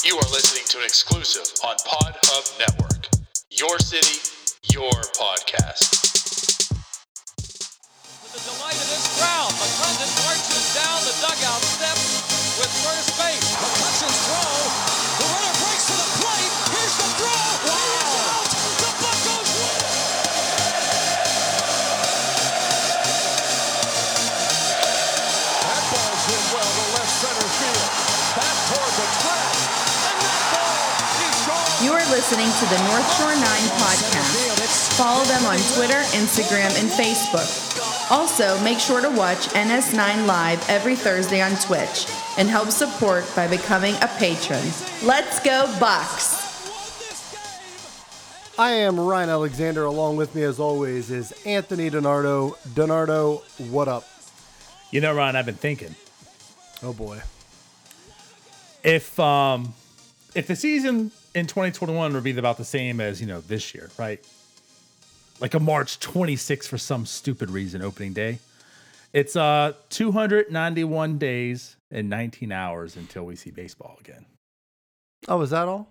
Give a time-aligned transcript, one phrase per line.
[0.00, 3.04] You are listening to an exclusive on Pod Hub Network.
[3.52, 4.16] Your city,
[4.72, 5.92] your podcast.
[8.24, 12.16] With the delight of this crowd, McClendon marches down the dugout steps
[12.56, 13.44] with first base.
[13.60, 14.56] McCutchen's throw.
[15.20, 15.49] The runner
[32.20, 33.40] listening to the North Shore 9
[33.80, 34.98] podcast.
[34.98, 38.10] Follow them on Twitter, Instagram, and Facebook.
[38.10, 42.06] Also, make sure to watch NS9 Live every Thursday on Twitch
[42.36, 44.60] and help support by becoming a patron.
[45.02, 46.36] Let's go, Bucks!
[48.58, 49.84] I am Ryan Alexander.
[49.84, 52.54] Along with me, as always, is Anthony Donardo.
[52.74, 53.40] Donardo,
[53.70, 54.06] what up?
[54.90, 55.94] You know, Ryan, I've been thinking
[56.82, 57.22] Oh boy.
[58.84, 59.72] if um
[60.34, 63.90] if the season in 2021 would be about the same as you know this year,
[63.98, 64.24] right?
[65.40, 68.38] Like a March 26th for some stupid reason, opening day.
[69.12, 74.24] It's uh 291 days and 19 hours until we see baseball again.
[75.28, 75.88] Oh, is that all?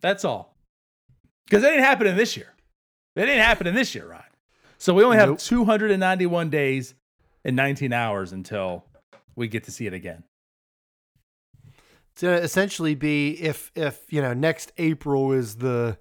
[0.00, 0.54] That's all.
[1.46, 2.52] Because it ain't happening this year.
[3.16, 4.24] It ain't happening this year, Ryan.
[4.78, 5.38] So we only have Nope.
[5.38, 6.94] 291 days
[7.44, 8.84] and 19 hours until
[9.36, 10.24] we get to see it again.
[12.12, 15.98] It's gonna essentially be if if you know next April is the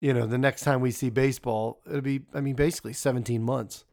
[0.00, 3.84] you know the next time we see baseball, it'll be I mean basically 17 months.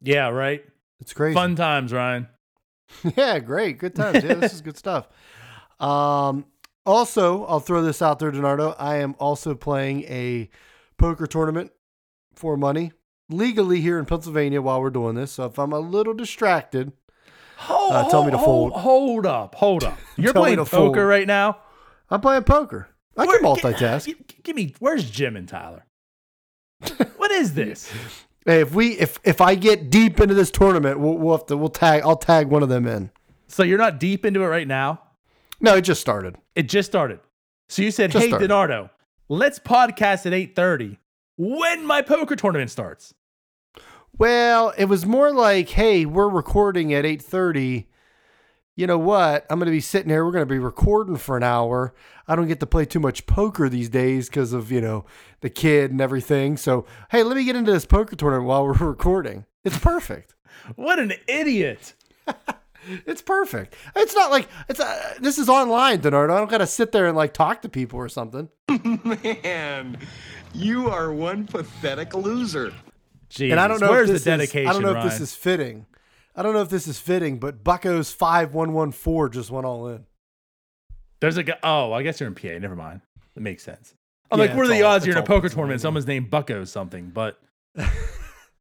[0.00, 0.64] Yeah, right.
[1.00, 1.34] It's crazy.
[1.34, 2.28] Fun times, Ryan.
[3.16, 3.78] yeah, great.
[3.78, 4.24] Good times.
[4.24, 5.08] Yeah, this is good stuff.
[5.78, 6.46] Um,
[6.84, 8.74] also, I'll throw this out there, Donardo.
[8.80, 10.50] I am also playing a
[10.96, 11.70] poker tournament
[12.34, 12.90] for money
[13.28, 15.30] legally here in Pennsylvania while we're doing this.
[15.30, 16.92] So if I'm a little distracted,
[17.60, 18.82] Hold, Uh, tell me to hold, fold.
[18.82, 19.98] Hold up, hold up.
[20.16, 20.96] You're playing poker fold.
[20.96, 21.58] right now.
[22.10, 22.88] I'm playing poker.
[23.16, 24.06] I Where- can multitask.
[24.06, 24.74] Give, give me.
[24.78, 25.84] Where's Jim and Tyler?
[27.16, 27.92] what is this?
[28.46, 31.56] Hey, if we if if I get deep into this tournament, we'll, we'll have to
[31.56, 32.00] we'll tag.
[32.02, 33.10] I'll tag one of them in.
[33.46, 35.02] So you're not deep into it right now.
[35.60, 36.36] No, it just started.
[36.54, 37.20] It just started.
[37.68, 38.48] So you said, Just "Hey, started.
[38.50, 38.88] Donardo,
[39.28, 40.96] let's podcast at 8:30
[41.36, 43.12] when my poker tournament starts."
[44.18, 47.86] Well, it was more like, hey, we're recording at 8:30.
[48.74, 49.46] You know what?
[49.48, 50.24] I'm going to be sitting here.
[50.24, 51.94] We're going to be recording for an hour.
[52.26, 55.04] I don't get to play too much poker these days because of, you know,
[55.40, 56.56] the kid and everything.
[56.56, 59.46] So, hey, let me get into this poker tournament while we're recording.
[59.64, 60.34] It's perfect.
[60.74, 61.94] What an idiot!
[63.06, 63.74] It's perfect.
[63.94, 66.32] It's not like it's uh, this is online, Donardo.
[66.32, 68.48] I don't got to sit there and like talk to people or something.
[69.04, 69.98] Man,
[70.54, 72.72] you are one pathetic loser.
[73.28, 74.62] Jesus, and I don't know where's if this the dedication.
[74.62, 75.06] is, I don't know Ryan?
[75.06, 75.86] if this is fitting.
[76.34, 80.06] I don't know if this is fitting, but Bucko's 5114 just went all in.
[81.20, 81.58] There's a guy.
[81.62, 82.58] Oh, I guess you're in PA.
[82.60, 83.00] Never mind.
[83.36, 83.94] It makes sense.
[84.30, 85.80] I'm Yeah, like, what are the all- odds you're in a poker tournament?
[85.80, 87.38] Someone's named Bucko something, but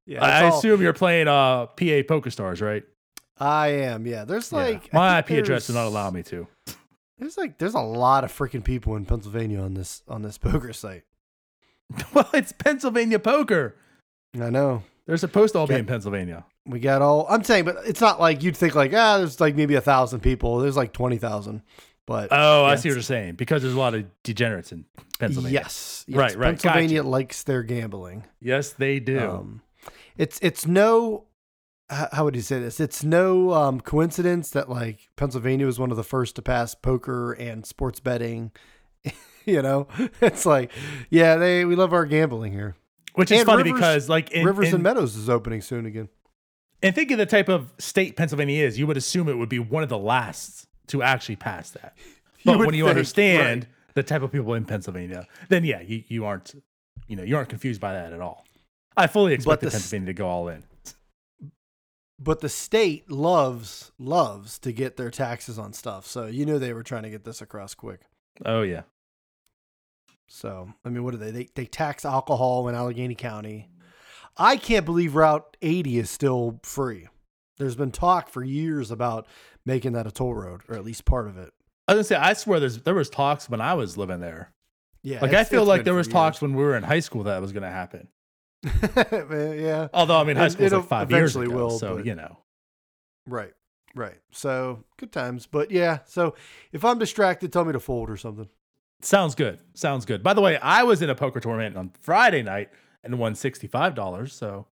[0.06, 2.83] Yeah, I all- assume you're playing uh PA Poker Stars, right?
[3.38, 4.07] I am.
[4.07, 6.47] Yeah, there's like I my IP address does not allow me to.
[7.19, 10.73] There's like there's a lot of freaking people in Pennsylvania on this on this poker
[10.73, 11.03] site.
[12.13, 13.75] well, it's Pennsylvania poker.
[14.42, 14.84] I know.
[15.06, 16.46] They're supposed to all be in Pennsylvania.
[16.66, 17.25] We got all.
[17.30, 20.20] I'm saying, but it's not like you'd think like ah, there's like maybe a thousand
[20.20, 20.59] people.
[20.59, 21.62] There's like twenty thousand.
[22.06, 23.36] But Oh, I see what you're saying.
[23.36, 24.86] Because there's a lot of degenerates in
[25.20, 25.59] Pennsylvania.
[25.59, 26.18] Yes, yes.
[26.18, 26.48] Right, right.
[26.50, 27.09] Pennsylvania Gotcha.
[27.09, 28.24] likes their gambling.
[28.40, 29.20] Yes, they do.
[29.20, 29.62] Um,
[30.18, 31.25] it's it's no.
[31.90, 32.81] How would you say this?
[32.81, 37.31] It's no um, coincidence that like Pennsylvania was one of the first to pass poker
[37.31, 38.52] and sports betting.
[39.46, 39.88] you know,
[40.22, 40.72] it's like,
[41.09, 42.75] yeah, they we love our gambling here.
[43.17, 45.85] Which is and funny Rivers- because, like, in, Rivers in, and Meadows is opening soon
[45.88, 46.09] again.
[46.83, 49.59] and think of the type of state Pennsylvania is, you would assume it would be
[49.59, 51.97] one of the last to actually pass that.
[52.45, 53.95] But would when you think, understand right.
[53.95, 56.53] the type of people in Pennsylvania, then yeah, you, you aren't,
[57.07, 58.45] you know, you aren't confused by that at all.
[58.95, 60.63] I fully expect the Pennsylvania to go all in.
[62.19, 66.06] But the state loves loves to get their taxes on stuff.
[66.06, 68.01] So you knew they were trying to get this across quick.
[68.45, 68.83] Oh yeah.
[70.27, 71.31] So I mean, what do they?
[71.31, 73.69] They they tax alcohol in Allegheny County.
[74.38, 77.07] I can't believe Route 80 is still free.
[77.57, 79.25] There's been talk for years about
[79.65, 81.51] making that a toll road, or at least part of it.
[81.88, 84.51] I was gonna say, I swear there's there was talks when I was living there.
[85.03, 87.41] Yeah, Like I feel like there was talks when we were in high school that
[87.41, 88.09] was gonna happen.
[88.63, 92.06] yeah, Although I mean, high school was it'll like five years ago, will, so but-
[92.06, 92.39] you know.
[93.25, 93.53] right,
[93.95, 94.18] right.
[94.31, 96.00] So good times, but yeah.
[96.06, 96.35] So
[96.71, 98.50] if I'm distracted, tell me to fold or something.
[99.01, 99.59] Sounds good.
[99.73, 100.23] Sounds good.
[100.23, 102.69] By the way, I was in a poker tournament on Friday night
[103.03, 104.33] and won sixty five dollars.
[104.33, 104.65] So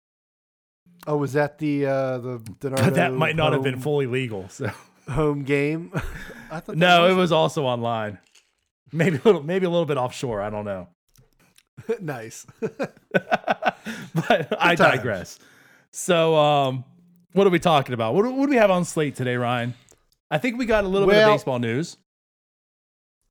[1.06, 4.48] Oh, was that the uh the Donardo that might not have been fully legal.
[4.48, 4.70] So
[5.08, 5.92] home game?
[6.50, 8.18] I thought no, it was also online.
[8.92, 10.40] maybe a little, maybe a little bit offshore.
[10.42, 10.88] I don't know,
[12.00, 12.46] nice.
[12.60, 15.38] but I digress.
[15.92, 16.84] So, um,
[17.32, 18.14] what are we talking about?
[18.14, 19.74] What, do- what do we have on slate today, Ryan?
[20.30, 21.96] I think we got a little bit of baseball news.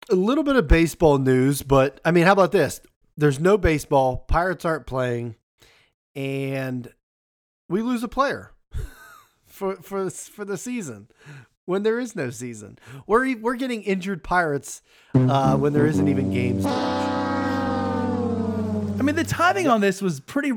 [0.09, 2.81] A little bit of baseball news, but I mean, how about this?
[3.17, 4.25] There's no baseball.
[4.27, 5.35] Pirates aren't playing,
[6.15, 6.93] and
[7.69, 8.51] we lose a player
[9.45, 11.07] for for for the season
[11.65, 12.77] when there is no season.
[13.07, 14.81] We're we're getting injured Pirates
[15.13, 16.65] uh, when there isn't even games.
[18.97, 20.53] I mean, the timing on this was pretty.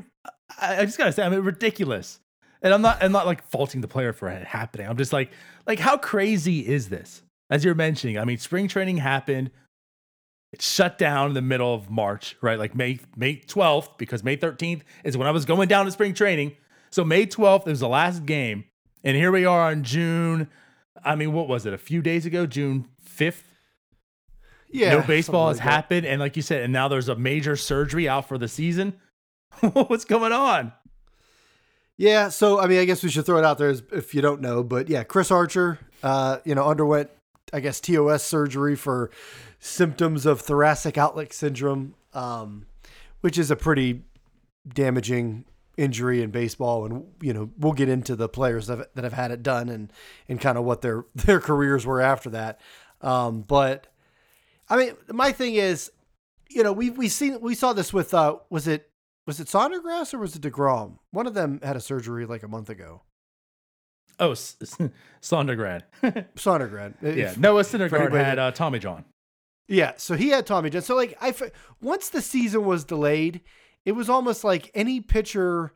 [0.61, 2.21] I, I just gotta say, I mean, ridiculous.
[2.61, 4.89] And I'm not, I'm not like faulting the player for it happening.
[4.89, 5.31] I'm just like,
[5.67, 7.23] like, how crazy is this?
[7.50, 9.50] As you're mentioning, I mean, spring training happened.
[10.53, 12.59] It shut down in the middle of March, right?
[12.59, 16.15] Like May May 12th, because May 13th is when I was going down to spring
[16.15, 16.56] training.
[16.91, 18.65] So May 12th was the last game,
[19.05, 20.49] and here we are on June.
[21.05, 21.75] I mean, what was it?
[21.75, 23.43] A few days ago, June 5th.
[24.71, 25.71] Yeah, no baseball has like that.
[25.71, 28.95] happened, and like you said, and now there's a major surgery out for the season.
[29.61, 30.73] What's going on?
[31.97, 34.41] Yeah, so I mean, I guess we should throw it out there if you don't
[34.41, 37.11] know, but yeah, Chris Archer, uh, you know, underwent,
[37.53, 39.11] I guess, TOS surgery for
[39.59, 42.67] symptoms of thoracic outlet syndrome, um,
[43.21, 44.03] which is a pretty
[44.69, 45.45] damaging
[45.77, 49.12] injury in baseball, and you know, we'll get into the players that have, that have
[49.12, 49.93] had it done and
[50.29, 52.61] and kind of what their their careers were after that.
[53.00, 53.87] Um, but
[54.69, 55.91] I mean, my thing is,
[56.50, 58.91] you know, we we seen we saw this with uh, was it
[59.27, 60.99] was it Sondergrass or was it Degrom?
[61.11, 63.03] One of them had a surgery like a month ago.
[64.20, 64.76] Oh, S- S-
[65.23, 65.82] Sondergrad.
[66.37, 66.94] Sondergrad.
[67.03, 69.05] yeah, If- Noah Syndergaard anybody had uh, Tommy John.
[69.69, 70.82] Yeah, so he had Tommy John.
[70.82, 71.43] So like I f-
[71.82, 73.41] once the season was delayed,
[73.85, 75.73] it was almost like any pitcher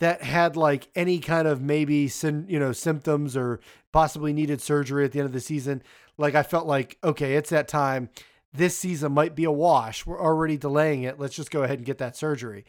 [0.00, 3.60] that had like any kind of maybe syn- you know symptoms or
[3.92, 5.82] possibly needed surgery at the end of the season,
[6.18, 8.08] like I felt like okay, it's that time.
[8.52, 10.06] This season might be a wash.
[10.06, 11.18] We're already delaying it.
[11.18, 12.64] Let's just go ahead and get that surgery.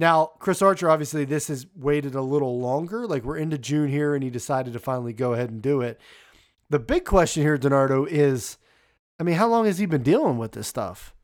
[0.00, 3.06] Now, Chris Archer, obviously, this has waited a little longer.
[3.06, 6.00] Like we're into June here, and he decided to finally go ahead and do it.
[6.70, 8.56] The big question here, Donardo, is
[9.20, 11.14] I mean, how long has he been dealing with this stuff?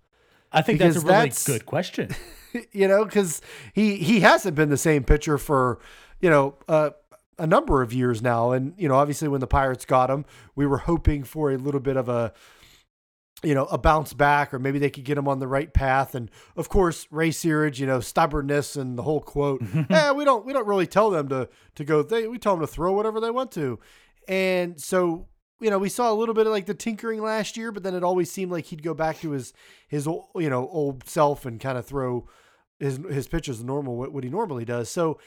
[0.52, 2.14] I think that's a really that's- good question.
[2.72, 3.40] you know, because
[3.72, 5.78] he he hasn't been the same pitcher for
[6.20, 6.90] you know uh,
[7.38, 10.66] a number of years now, and you know, obviously when the Pirates got him, we
[10.66, 12.34] were hoping for a little bit of a
[13.42, 16.14] you know a bounce back, or maybe they could get him on the right path.
[16.14, 20.44] And of course, Ray Searage, you know, stubbornness and the whole quote, eh, we don't
[20.46, 22.02] we don't really tell them to to go.
[22.02, 23.78] They we tell them to throw whatever they want to,
[24.28, 25.28] and so
[25.60, 27.94] you know, we saw a little bit of like the tinkering last year, but then
[27.94, 29.52] it always seemed like he'd go back to his
[29.88, 32.28] his you know old self and kind of throw
[32.78, 34.90] his his pitches normal what, what he normally does.
[34.90, 35.18] So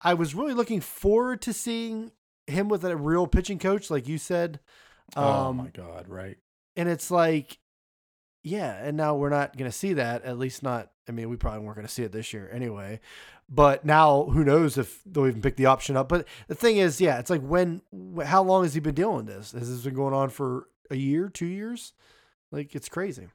[0.00, 2.12] I was really looking forward to seeing
[2.46, 4.60] him with a real pitching coach, like you said.
[5.16, 6.38] Um, oh my god, right?
[6.76, 7.58] And it's like,
[8.42, 10.24] yeah, and now we're not going to see that.
[10.24, 10.90] At least not.
[11.08, 13.00] I mean, we probably weren't going to see it this year anyway.
[13.48, 16.08] But now, who knows if they'll even pick the option up?
[16.08, 17.82] But the thing is, yeah, it's like when,
[18.24, 19.52] how long has he been dealing with this?
[19.52, 21.92] Has this been going on for a year, two years?
[22.50, 23.28] Like it's crazy.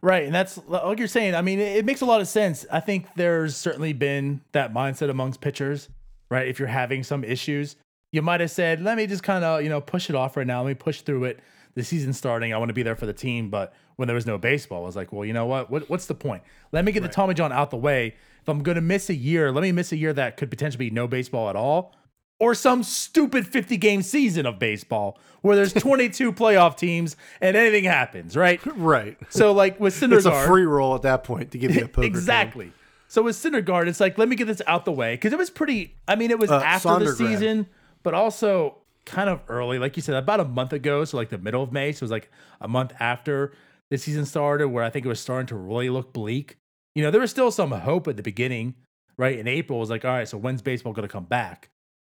[0.00, 1.34] Right, and that's like you're saying.
[1.34, 2.66] I mean, it, makes a lot of sense.
[2.72, 5.88] I think there's certainly been that mindset amongst pitchers,
[6.28, 6.48] right?
[6.48, 7.76] If you're having some issues,
[8.10, 10.46] you might have said, "Let me just kind of, you know, push it off right
[10.46, 10.62] now.
[10.62, 11.40] Let me push through it.
[11.74, 12.52] The season's starting.
[12.52, 14.86] I want to be there for the team." But when there was no baseball, I
[14.86, 15.70] was like, "Well, you know what?
[15.70, 16.42] what what's the point?
[16.72, 18.14] Let me get the Tommy John out the way.
[18.42, 20.88] If I'm going to miss a year, let me miss a year that could potentially
[20.88, 21.94] be no baseball at all."
[22.38, 27.84] Or some stupid 50 game season of baseball where there's 22 playoff teams and anything
[27.84, 28.60] happens, right?
[28.76, 29.16] Right.
[29.28, 31.88] So like with Syndergaard, It's a free roll at that point to give you a
[31.88, 32.04] poker.
[32.06, 32.72] exactly.
[33.06, 35.50] So with Syndergaard, it's like let me get this out the way because it was
[35.50, 35.94] pretty.
[36.08, 37.68] I mean, it was Uh, after the season,
[38.02, 41.04] but also kind of early, like you said, about a month ago.
[41.04, 41.92] So like the middle of May.
[41.92, 42.30] So it was like
[42.60, 43.52] a month after
[43.90, 46.56] the season started, where I think it was starting to really look bleak.
[46.94, 48.74] You know, there was still some hope at the beginning,
[49.16, 49.38] right?
[49.38, 51.70] In April, it was like, all right, so when's baseball going to come back?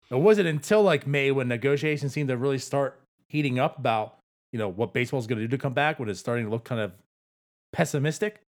[0.10, 4.20] It wasn't until like May when negotiations seemed to really start heating up about
[4.52, 6.64] you know what baseball's going to do to come back when it's starting to look
[6.64, 6.94] kind of
[7.72, 8.42] pessimistic,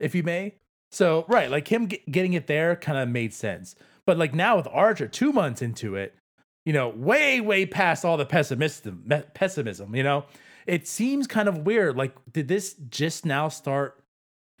[0.00, 0.56] if you may.
[0.90, 3.76] So right, like him get, getting it there kind of made sense.
[4.04, 6.16] But like now with Archer, two months into it,
[6.64, 9.94] you know, way way past all the pessimism, pessimism.
[9.94, 10.24] You know,
[10.66, 11.96] it seems kind of weird.
[11.96, 14.02] Like, did this just now start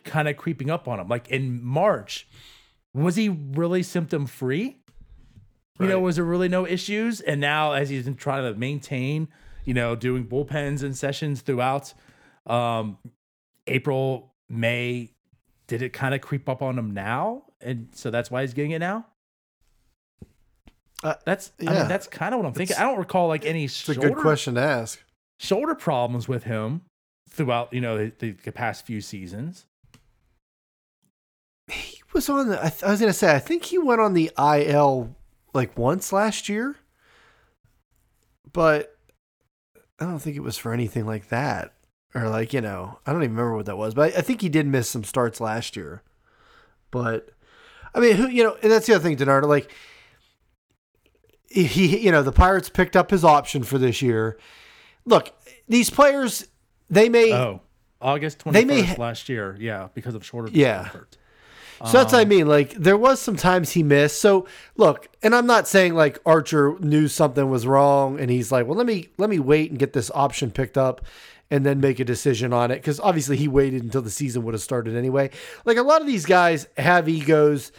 [0.04, 1.08] kind of creeping up on him?
[1.08, 2.26] Like in March,
[2.94, 4.76] was he really symptom free?
[5.78, 7.22] You know, was there really no issues?
[7.22, 9.28] And now, as he's been trying to maintain,
[9.64, 11.94] you know, doing bullpens and sessions throughout
[12.46, 12.98] um,
[13.66, 15.14] April, May,
[15.68, 17.44] did it kind of creep up on him now?
[17.62, 19.06] And so that's why he's getting it now?
[21.02, 21.72] Uh, That's I yeah.
[21.80, 22.76] mean, that's kind of what I'm thinking.
[22.76, 25.02] I don't recall like any It's a shoulder good question to ask.
[25.38, 26.82] shoulder problems with him
[27.30, 29.64] throughout you know the, the past few seasons.
[31.70, 32.58] He was on the.
[32.64, 33.34] I, th- I was gonna say.
[33.34, 35.14] I think he went on the IL
[35.54, 36.76] like once last year,
[38.52, 38.96] but
[40.00, 41.72] I don't think it was for anything like that,
[42.14, 43.94] or like you know, I don't even remember what that was.
[43.94, 46.02] But I, I think he did miss some starts last year.
[46.90, 47.30] But
[47.94, 49.46] I mean, who you know, and that's the other thing, Donardo.
[49.46, 49.70] Like
[51.50, 54.38] he, you know, the Pirates picked up his option for this year.
[55.04, 55.32] Look,
[55.68, 56.46] these players,
[56.88, 57.32] they may.
[57.32, 57.60] Oh,
[58.00, 59.56] August They may 21st last year.
[59.60, 60.84] Yeah, because of shorter Yeah.
[60.86, 61.18] effort.
[61.86, 62.46] So that's what I um, mean.
[62.46, 64.20] Like there was some times he missed.
[64.20, 68.66] So look, and I'm not saying like Archer knew something was wrong and he's like,
[68.66, 71.00] well, let me let me wait and get this option picked up
[71.50, 74.52] and then make a decision on it because obviously he waited until the season would
[74.52, 75.30] have started anyway.
[75.64, 77.72] Like a lot of these guys have egos.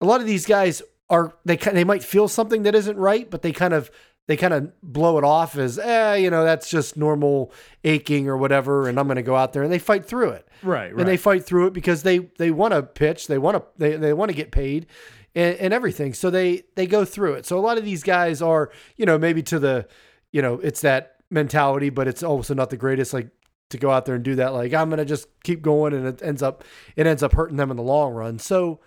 [0.00, 3.42] A lot of these guys are they they might feel something that isn't right, but
[3.42, 3.90] they kind of
[4.28, 7.50] they kind of blow it off as, eh, you know, that's just normal
[7.82, 10.46] aching or whatever, and I'm going to go out there and they fight through it
[10.62, 13.64] Right, and they fight through it because they they want to pitch, they want to
[13.78, 14.86] they, they want to get paid,
[15.34, 16.12] and, and everything.
[16.12, 17.46] So they they go through it.
[17.46, 19.88] So a lot of these guys are you know maybe to the
[20.30, 23.30] you know it's that mentality, but it's also not the greatest like
[23.70, 24.52] to go out there and do that.
[24.52, 26.64] Like I'm gonna just keep going, and it ends up
[26.96, 28.38] it ends up hurting them in the long run.
[28.38, 28.80] So,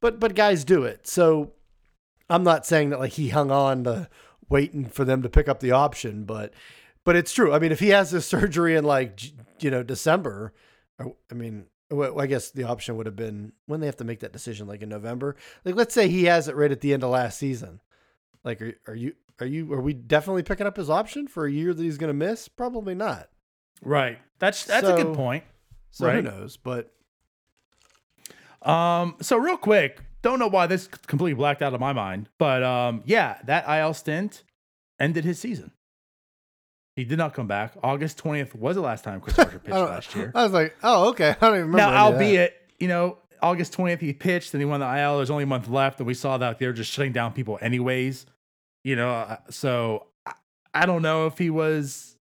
[0.00, 1.06] but but guys do it.
[1.06, 1.52] So
[2.28, 4.08] I'm not saying that like he hung on to
[4.48, 6.52] waiting for them to pick up the option, but
[7.04, 7.52] but it's true.
[7.52, 9.20] I mean, if he has this surgery in like
[9.60, 10.52] you know December,
[10.98, 14.32] I mean, I guess the option would have been when they have to make that
[14.32, 15.36] decision, like in November.
[15.64, 17.80] Like, let's say he has it right at the end of last season.
[18.44, 21.50] Like, are, are you are you are we definitely picking up his option for a
[21.50, 22.48] year that he's going to miss?
[22.48, 23.28] Probably not.
[23.82, 24.18] Right.
[24.38, 25.44] That's that's a good point.
[25.90, 26.56] So who knows?
[26.56, 26.92] But
[28.62, 32.62] Um, so real quick, don't know why this completely blacked out of my mind, but
[32.62, 34.42] um, yeah, that IL stint
[34.98, 35.72] ended his season.
[36.96, 37.74] He did not come back.
[37.82, 40.32] August twentieth was the last time Chris Archer pitched last year.
[40.34, 41.30] I was like, oh, okay.
[41.40, 41.76] I don't even remember.
[41.76, 42.12] Now, any of that.
[42.14, 45.18] albeit, you know, August 20th he pitched and he won the IL.
[45.18, 47.58] There's only a month left, and we saw that they were just shutting down people
[47.60, 48.26] anyways.
[48.84, 50.32] You know, uh, so I,
[50.74, 52.16] I don't know if he was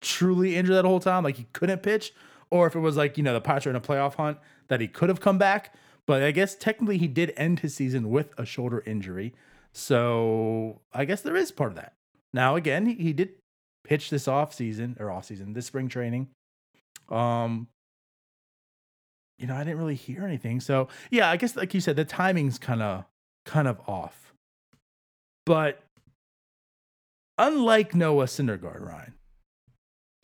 [0.00, 2.12] truly injured that whole time, like he couldn't pitch,
[2.50, 4.38] or if it was like you know the Pirates in a playoff hunt
[4.68, 5.74] that he could have come back.
[6.06, 9.34] But I guess technically he did end his season with a shoulder injury,
[9.72, 11.94] so I guess there is part of that.
[12.32, 13.30] Now again, he, did
[13.84, 16.28] pitch this off season or off season, this spring training.
[17.08, 17.68] Um,
[19.38, 20.60] you know, I didn't really hear anything.
[20.60, 23.04] So yeah, I guess like you said, the timing's kind of
[23.44, 24.32] kind of off.
[25.44, 25.82] But
[27.38, 29.14] unlike Noah Syndergaard, Ryan,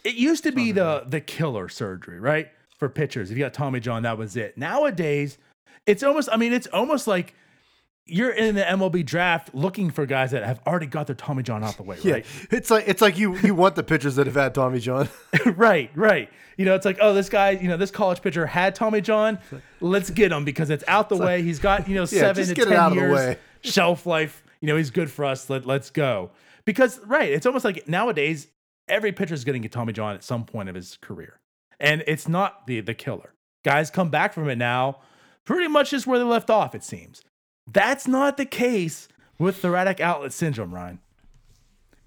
[0.05, 2.51] it used to be the the killer surgery, right?
[2.79, 4.59] For pitchers, if you got Tommy John, that was it.
[4.59, 5.39] Nowadays,
[5.87, 6.29] it's almost.
[6.33, 7.35] I mean, it's almost like
[8.07, 11.63] you're in the MLB draft looking for guys that have already got their Tommy John
[11.63, 12.27] out the way, Yeah, right?
[12.51, 15.09] it's like it's like you you want the pitchers that have had Tommy John.
[15.47, 16.29] right, right.
[16.57, 19.39] You know, it's like, oh, this guy, you know, this college pitcher had Tommy John.
[19.81, 21.43] Let's get him because it's out the way.
[21.43, 24.45] He's got, you know, seven to ten out of the years shelf life.
[24.61, 25.49] You know, he's good for us.
[25.49, 26.31] Let, let's go.
[26.65, 28.49] Because, right, it's almost like nowadays,
[28.87, 31.41] every pitcher is getting a Tommy John at some point of his career.
[31.81, 33.33] And it's not the the killer.
[33.65, 34.99] Guys come back from it now,
[35.45, 37.23] pretty much just where they left off, it seems.
[37.71, 39.09] That's not the case
[39.39, 41.01] with thoracic outlet syndrome, Ryan.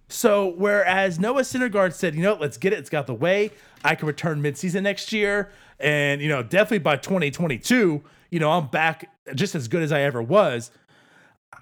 [0.08, 3.51] So whereas Noah Syndergaard said, you know, let's get it, it's got the way.
[3.84, 8.68] I can return midseason next year, and you know, definitely by 2022, you know, I'm
[8.68, 10.72] back just as good as I ever was.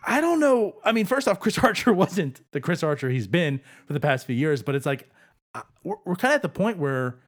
[0.05, 0.75] I don't know.
[0.83, 4.25] I mean, first off, Chris Archer wasn't the Chris Archer he's been for the past
[4.25, 5.09] few years, but it's like
[5.55, 7.19] uh, we're, we're kind of at the point where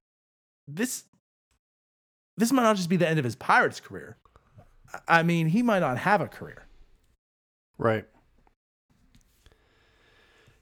[0.68, 1.04] this
[2.38, 4.18] this might not just be the end of his Pirates career.
[5.08, 6.66] I mean, he might not have a career.
[7.78, 8.06] Right.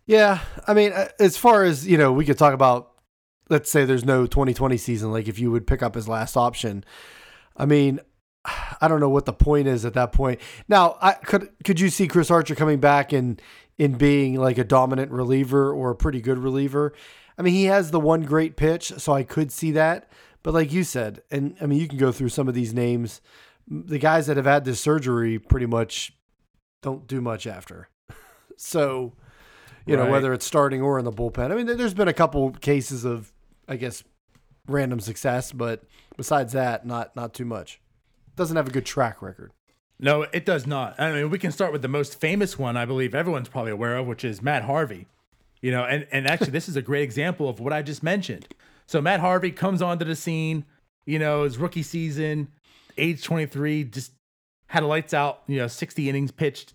[0.06, 2.90] Yeah, I mean, uh, as far as you know, we could talk about.
[3.50, 5.12] Let's say there's no 2020 season.
[5.12, 6.86] Like if you would pick up his last option,
[7.58, 8.00] I mean,
[8.82, 10.40] I don't know what the point is at that point.
[10.68, 13.42] Now, I could could you see Chris Archer coming back and
[13.78, 16.94] in being like a dominant reliever or a pretty good reliever?
[17.38, 20.10] I mean, he has the one great pitch, so I could see that.
[20.44, 23.22] But like you said, and I mean, you can go through some of these names.
[23.68, 26.14] The guys that have had this surgery pretty much
[26.82, 27.90] don't do much after.
[28.58, 29.14] so,
[29.86, 31.52] you know, whether it's starting or in the bullpen.
[31.52, 33.32] I mean, there- there's been a couple cases of,
[33.68, 34.04] I guess,
[34.68, 35.84] random success, but
[36.18, 37.80] besides that, not not too much.
[38.36, 39.52] Doesn't have a good track record.
[40.00, 41.00] No, it does not.
[41.00, 43.96] I mean, we can start with the most famous one I believe everyone's probably aware
[43.98, 45.08] of, which is Matt Harvey.
[45.62, 48.48] You know, and, and actually, this is a great example of what I just mentioned.
[48.86, 50.66] So, Matt Harvey comes onto the scene,
[51.06, 52.50] you know, his rookie season,
[52.98, 54.12] age 23, just
[54.68, 56.74] had a lights out, you know, 60 innings pitched.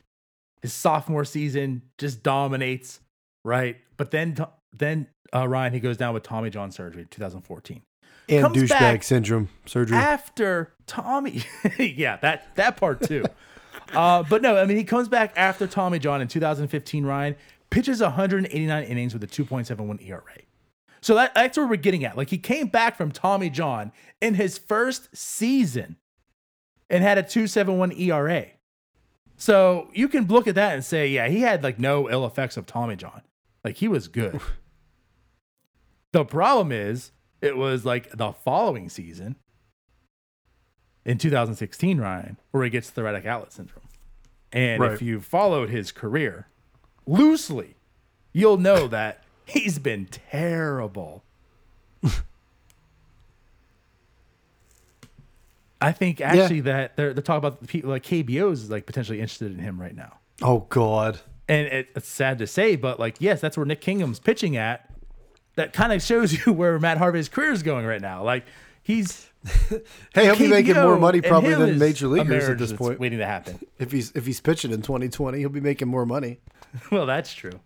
[0.63, 3.01] His sophomore season just dominates,
[3.45, 3.77] right?
[3.97, 4.37] But then,
[4.77, 7.83] then uh, Ryan, he goes down with Tommy John surgery 2014.
[8.31, 9.97] And douchebag syndrome surgery.
[9.97, 11.45] after Tommy.
[11.79, 13.25] yeah, that that part too.
[13.95, 17.07] uh, but no, I mean he comes back after Tommy John in 2015.
[17.07, 17.37] Ryan
[17.71, 20.23] pitches 189 innings with a 2.71 ERA.
[21.01, 22.17] So that, that's where we're getting at.
[22.17, 25.97] Like he came back from Tommy John in his first season
[26.90, 28.47] and had a 2.71 ERA.
[29.37, 32.57] So you can look at that and say, yeah, he had like no ill effects
[32.57, 33.23] of Tommy John.
[33.64, 34.40] Like he was good.
[36.12, 39.37] the problem is it was like the following season
[41.04, 43.85] in 2016, Ryan, where he gets thoracic outlet syndrome.
[44.52, 44.92] And Right.
[44.92, 46.49] if you followed his career
[47.07, 47.76] loosely,
[48.33, 51.23] you'll know that he's been terrible.
[55.88, 59.21] I think actually that they're, they're talking about the people like KBOs is like potentially
[59.21, 60.18] interested in him right now.
[60.42, 61.18] oh God.
[61.49, 64.92] And it, it's sad to say, but like, yes, that's where Nick Kingham's pitching at.
[65.57, 68.23] That kind of shows you where Matt Harvey's career is going right now.
[68.23, 68.45] Like,
[68.83, 69.30] he's
[70.14, 73.00] Hey, he'll be making more money probably than major leaguers at this point.
[73.00, 73.59] waiting to happen.
[73.78, 76.40] If he's if he's pitching in 2020, he'll be making more money.
[76.90, 77.59] well, that's true.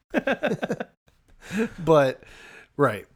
[1.85, 2.23] But
[2.77, 3.07] right.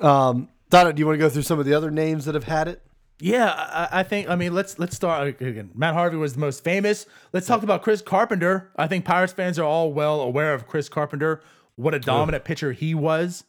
[0.00, 2.44] Um, Donna, do you want to go through some of the other names that have
[2.44, 2.82] had it?
[3.20, 4.28] Yeah, I, I think.
[4.28, 5.70] I mean, let's let's start again.
[5.74, 7.06] Matt Harvey was the most famous.
[7.32, 8.70] Let's talk about Chris Carpenter.
[8.76, 11.42] I think Pirates fans are all well aware of Chris Carpenter.
[11.76, 13.44] What a dominant pitcher he was.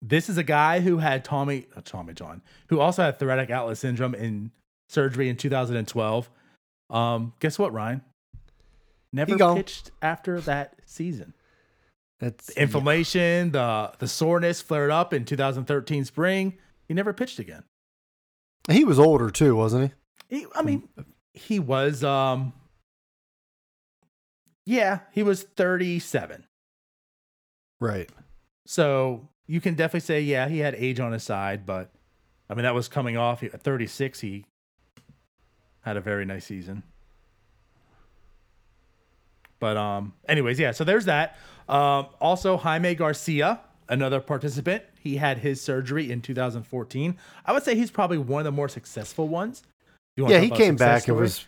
[0.00, 3.78] This is a guy who had Tommy, uh, Tommy John, who also had thoracic outlet
[3.78, 4.50] syndrome in
[4.88, 6.30] surgery in 2012.
[6.90, 8.02] Um, guess what, Ryan?
[9.12, 11.34] Never pitched after that season.
[12.20, 16.54] That's Inflammation, the the soreness flared up in 2013 spring.
[16.88, 17.64] He never pitched again.
[18.70, 19.92] He was older too, wasn't
[20.28, 20.38] he?
[20.38, 20.88] He, I mean,
[21.32, 22.52] he was um
[24.66, 26.44] yeah, he was 37.
[27.80, 28.08] Right.
[28.66, 31.90] So you can definitely say, yeah, he had age on his side, but
[32.48, 34.20] I mean that was coming off at 36.
[34.20, 34.46] He
[35.82, 36.82] had a very nice season.
[39.60, 40.72] But um, anyways, yeah.
[40.72, 41.36] So there's that.
[41.68, 44.82] Um, also Jaime Garcia, another participant.
[45.04, 47.16] He had his surgery in 2014.
[47.44, 49.62] I would say he's probably one of the more successful ones.
[50.16, 51.44] You Yeah, he came back and was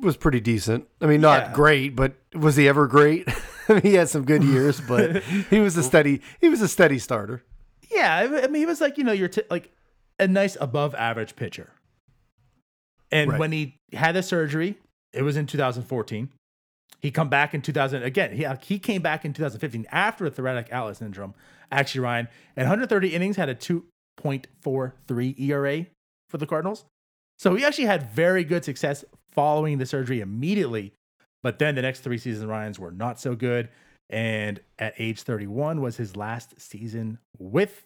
[0.00, 0.88] was pretty decent.
[1.00, 1.52] I mean, not Yeah.
[1.52, 3.28] great, but was he ever great?
[3.82, 7.42] He had some good years, but he was a steady he was a steady starter.
[7.90, 9.70] Yeah, I I mean, he was like you know, you're t- like
[10.18, 11.70] a nice above average pitcher.
[13.10, 13.40] And Right.
[13.40, 14.78] when he had the surgery,
[15.14, 16.28] it was in 2014.
[17.04, 18.32] He come back in 2000 again.
[18.32, 21.34] He uh, he came back in 2015 after a thoracic outlet syndrome.
[21.70, 25.84] Actually, Ryan, and 130 innings had a 2.43 ERA
[26.30, 26.86] for the Cardinals.
[27.38, 30.94] So he actually had very good success following the surgery immediately.
[31.42, 33.68] But then the next three seasons, Ryan's were not so good.
[34.08, 37.84] And at age 31 was his last season with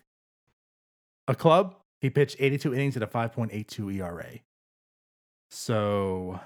[1.27, 1.75] a club.
[2.01, 4.39] He pitched 82 innings at a 5.82 ERA.
[5.51, 6.39] So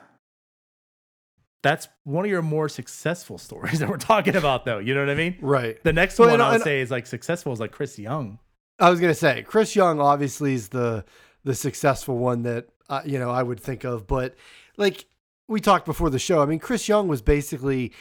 [1.63, 4.79] that's one of your more successful stories that we're talking about, though.
[4.79, 5.37] You know what I mean?
[5.41, 5.83] Right.
[5.85, 7.99] The next Well, one and- I would and- say is like successful is like Chris
[7.99, 8.39] Young.
[8.79, 11.05] I was gonna say Chris Young obviously is the
[11.45, 14.35] the successful one that uh, you know I would think of, but
[14.77, 15.07] like
[15.47, 17.93] we talked before the show, I mean Chris Young was basically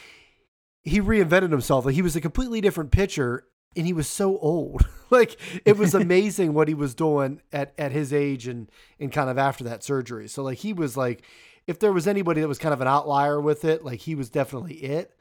[0.83, 1.85] he reinvented himself.
[1.85, 3.45] Like he was a completely different pitcher,
[3.75, 4.83] and he was so old.
[5.11, 9.29] like it was amazing what he was doing at at his age and and kind
[9.29, 10.27] of after that surgery.
[10.27, 11.23] So like he was like
[11.67, 14.29] if there was anybody that was kind of an outlier with it, like he was
[14.29, 15.11] definitely it.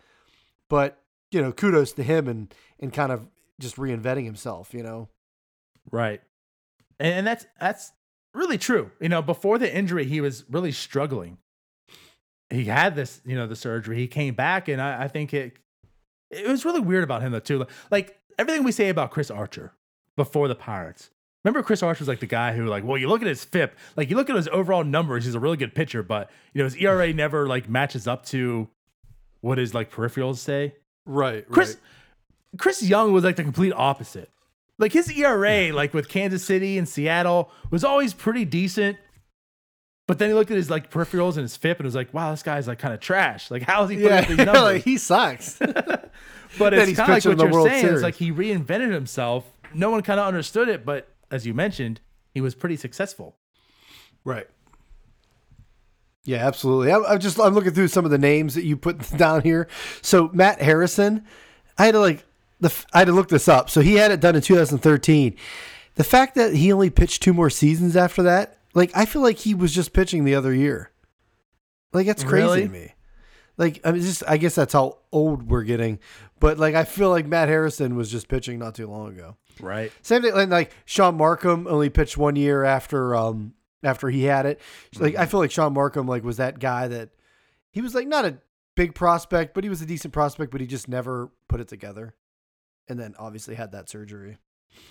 [0.68, 1.00] But
[1.30, 4.74] you know, kudos to him and and kind of just reinventing himself.
[4.74, 5.08] You know.
[5.90, 6.20] Right.
[6.98, 7.92] And, and that's that's
[8.34, 8.90] really true.
[9.00, 11.38] You know, before the injury, he was really struggling.
[12.48, 13.96] He had this, you know, the surgery.
[13.96, 15.56] He came back, and I, I think it
[16.30, 17.66] it was really weird about him though too.
[17.90, 19.72] Like everything we say about Chris Archer
[20.16, 21.10] before the Pirates.
[21.44, 23.74] Remember, Chris Archer was like the guy who, like, well, you look at his FIP,
[23.96, 26.64] like you look at his overall numbers, he's a really good pitcher, but you know
[26.64, 28.68] his ERA never like matches up to
[29.40, 30.74] what his like peripherals say.
[31.06, 31.48] Right.
[31.48, 31.78] Chris
[32.58, 34.30] Chris Young was like the complete opposite.
[34.78, 38.96] Like his ERA, like with Kansas City and Seattle, was always pretty decent.
[40.06, 42.32] But then he looked at his like peripherals and his FIP and was like, wow,
[42.32, 43.50] this guy's like kind of trash.
[43.50, 44.62] Like, how is he putting Yeah, up these numbers?
[44.62, 45.58] like, he sucks.
[46.58, 47.80] but it's kind of like what you're World saying.
[47.82, 47.94] Series.
[47.96, 49.44] It's like he reinvented himself.
[49.72, 52.00] No one kind of understood it, but as you mentioned,
[52.32, 53.36] he was pretty successful.
[54.24, 54.46] right.
[56.24, 56.92] Yeah, absolutely.
[56.92, 59.68] I, I just I'm looking through some of the names that you put down here.
[60.02, 61.24] So Matt Harrison,
[61.78, 62.24] I had to like
[62.60, 63.70] the I had to look this up.
[63.70, 65.34] So he had it done in 2013.
[65.94, 69.38] The fact that he only pitched two more seasons after that, like I feel like
[69.38, 70.90] he was just pitching the other year.
[71.94, 72.62] Like that's crazy Really?
[72.64, 72.94] to me.
[73.56, 75.98] Like I mean, just I guess that's how old we're getting.
[76.38, 79.36] But like I feel like Matt Harrison was just pitching not too long ago.
[79.62, 79.92] Right.
[80.02, 84.46] Same thing, and like Shaun Marcum only pitched one year after um after he had
[84.46, 84.60] it.
[84.98, 87.10] Like I feel like Shaun Marcum like was that guy that
[87.72, 88.38] he was like not a
[88.76, 92.14] big prospect, but he was a decent prospect, but he just never put it together.
[92.88, 94.38] And then obviously had that surgery.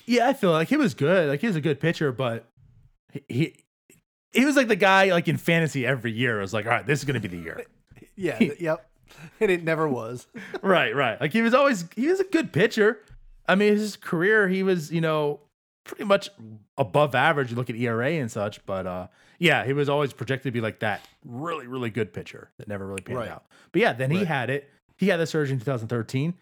[0.06, 1.30] Yeah, I feel like he was good.
[1.30, 2.46] Like he was a good pitcher, but
[3.28, 3.56] he
[4.32, 6.38] he, was like the guy like in fantasy every year.
[6.38, 7.66] It was like, all right, this is gonna be the year.
[8.16, 8.86] Yeah, yep.
[9.40, 10.28] And it never was.
[10.62, 11.20] right, right.
[11.20, 13.00] Like he was always he was a good pitcher.
[13.50, 15.40] I mean, his career he was you know
[15.84, 16.30] pretty much
[16.78, 17.50] above average.
[17.50, 19.08] You look at ERA and such, but uh,
[19.40, 22.86] yeah, he was always projected to be like that really really good pitcher that never
[22.88, 23.30] really panned Right.
[23.30, 23.46] out.
[23.72, 24.70] But yeah, then he had it.
[24.98, 26.34] He had the surgery in 2013,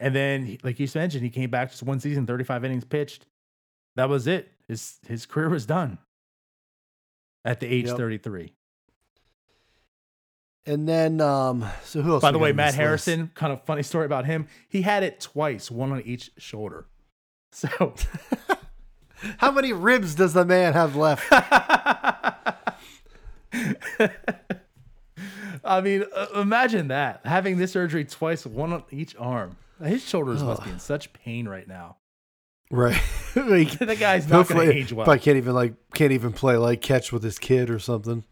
[0.00, 3.26] and then like you mentioned, he came back just one season, 35 innings pitched.
[3.96, 4.50] That was it.
[4.68, 5.98] His his career was done
[7.44, 7.96] at the age Yep.
[7.96, 8.52] 33.
[10.66, 12.22] And then um so who else?
[12.22, 12.78] By the way, Matt this list?
[12.78, 14.48] Harrison, kind of funny story about him.
[14.68, 16.86] He had it twice, one on each shoulder.
[17.52, 17.94] So
[19.38, 21.26] How many ribs does the man have left?
[25.64, 29.56] I mean, uh, imagine that having this surgery twice, one on each arm.
[29.82, 31.96] His shoulders must be in such pain right now.
[32.70, 33.00] right.
[33.34, 35.04] like, The guy's not going to age well.
[35.04, 38.24] Probably can't even like can't even play like catch with his kid or something.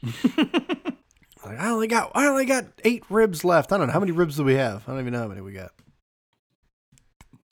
[1.46, 3.72] Like I only got I only got eight ribs left.
[3.72, 4.83] I don't know how many ribs do we have.
[4.88, 5.72] I don't even know how many we got.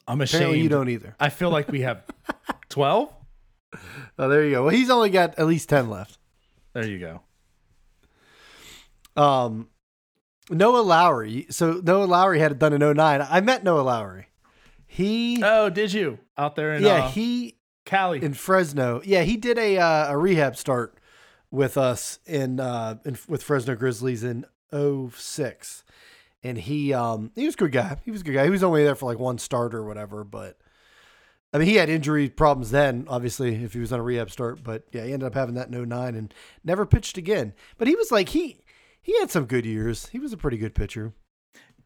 [0.07, 0.63] I'm Apparently ashamed.
[0.63, 1.15] you don't either.
[1.19, 2.03] I feel like we have
[2.69, 3.13] 12.
[4.19, 4.63] Oh, there you go.
[4.63, 6.17] Well, he's only got at least ten left.
[6.73, 7.21] There you go.
[9.15, 9.69] Um,
[10.49, 11.45] Noah Lowry.
[11.49, 13.25] So Noah Lowry had it done in 09.
[13.29, 14.27] I met Noah Lowry.
[14.85, 18.21] He Oh, did you out there in yeah uh, he Cali?
[18.23, 19.01] in Fresno.
[19.03, 20.97] Yeah, he did a uh, a rehab start
[21.53, 25.83] with us in, uh, in with Fresno Grizzlies in 06.
[26.41, 27.97] And he um he was a good guy.
[28.03, 28.43] He was a good guy.
[28.43, 30.57] He was only there for like one start or whatever, but
[31.53, 34.61] I mean he had injury problems then, obviously, if he was on a rehab start.
[34.63, 36.33] But yeah, he ended up having that in 09 and
[36.65, 37.53] never pitched again.
[37.77, 38.57] But he was like he
[39.01, 40.07] he had some good years.
[40.07, 41.13] He was a pretty good pitcher.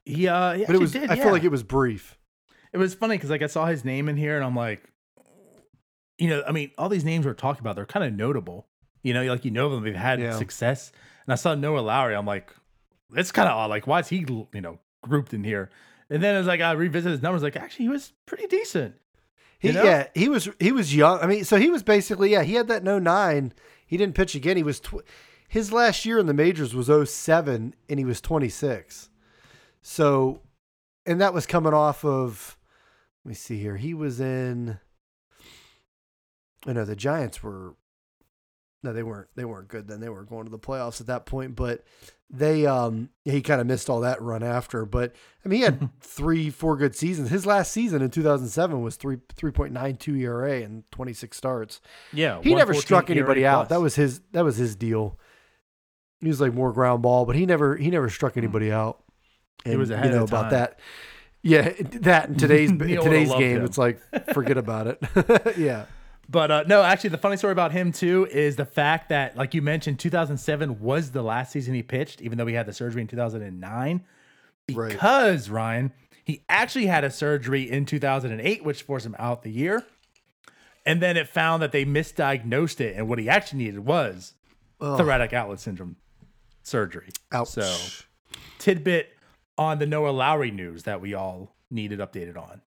[0.05, 1.23] he, uh, he But it was did, I yeah.
[1.23, 2.17] feel like it was brief.
[2.73, 4.89] It was funny because like I saw his name in here and I'm like,
[6.17, 8.65] you know, I mean, all these names we're talking about, they're kind of notable.
[9.07, 10.37] You know, like you know them, they've had Yeah.
[10.37, 10.91] success.
[11.25, 12.51] And I saw Noah Lowry, I'm like,
[13.15, 13.69] it's kind of odd.
[13.69, 15.69] Like, why is he, you know, grouped in here?
[16.09, 18.95] And then as like I revisit his numbers, like actually he was pretty decent.
[19.59, 19.83] He, You know?
[19.83, 21.19] Yeah, he was he was young.
[21.19, 22.43] I mean, so he was basically yeah.
[22.43, 23.53] He had that no nine.
[23.85, 24.57] He didn't pitch again.
[24.57, 25.03] He was tw-
[25.47, 29.09] his last year in the majors was 07 and he was 26.
[29.81, 30.41] So,
[31.05, 32.57] and that was coming off of.
[33.23, 33.77] Let me see here.
[33.77, 34.79] He was in.
[36.65, 37.75] I know the Giants were.
[38.87, 39.27] No, they weren't.
[39.35, 39.99] They weren't good then.
[39.99, 41.83] They were going to the playoffs at that point, but
[42.29, 44.85] they um he kind of missed all that run after.
[44.85, 47.29] But I mean, he had three, four good seasons.
[47.29, 51.81] His last season in 2007 was three three point nine two ERA and 26 starts.
[52.13, 52.41] Yeah.
[52.41, 53.57] He never struck anybody ERA out.
[53.63, 53.69] plus.
[53.69, 55.19] That was his that was his deal.
[56.21, 59.03] He was like more ground ball, but he never he never struck anybody out.
[59.65, 60.79] He And was ahead you know about that.
[61.43, 63.65] Yeah, that in today's in today's game, him.
[63.65, 63.99] it's like
[64.33, 65.57] forget about it.
[65.57, 65.87] yeah.
[66.29, 69.53] But uh, no, actually, the funny story about him too is the fact that, like
[69.53, 73.01] you mentioned, 2007 was the last season he pitched, even though he had the surgery
[73.01, 74.03] in 2009.
[74.73, 74.91] Right.
[74.91, 79.83] Because Ryan, he actually had a surgery in 2008, which forced him out the year.
[80.85, 84.33] And then it found that they misdiagnosed it, and what he actually needed was
[84.79, 84.97] Ugh.
[84.97, 85.97] thoracic outlet syndrome
[86.63, 87.09] surgery.
[87.31, 87.49] Ouch.
[87.49, 87.75] So,
[88.57, 89.09] tidbit
[89.57, 92.61] on the Noah Lowry news that we all needed updated on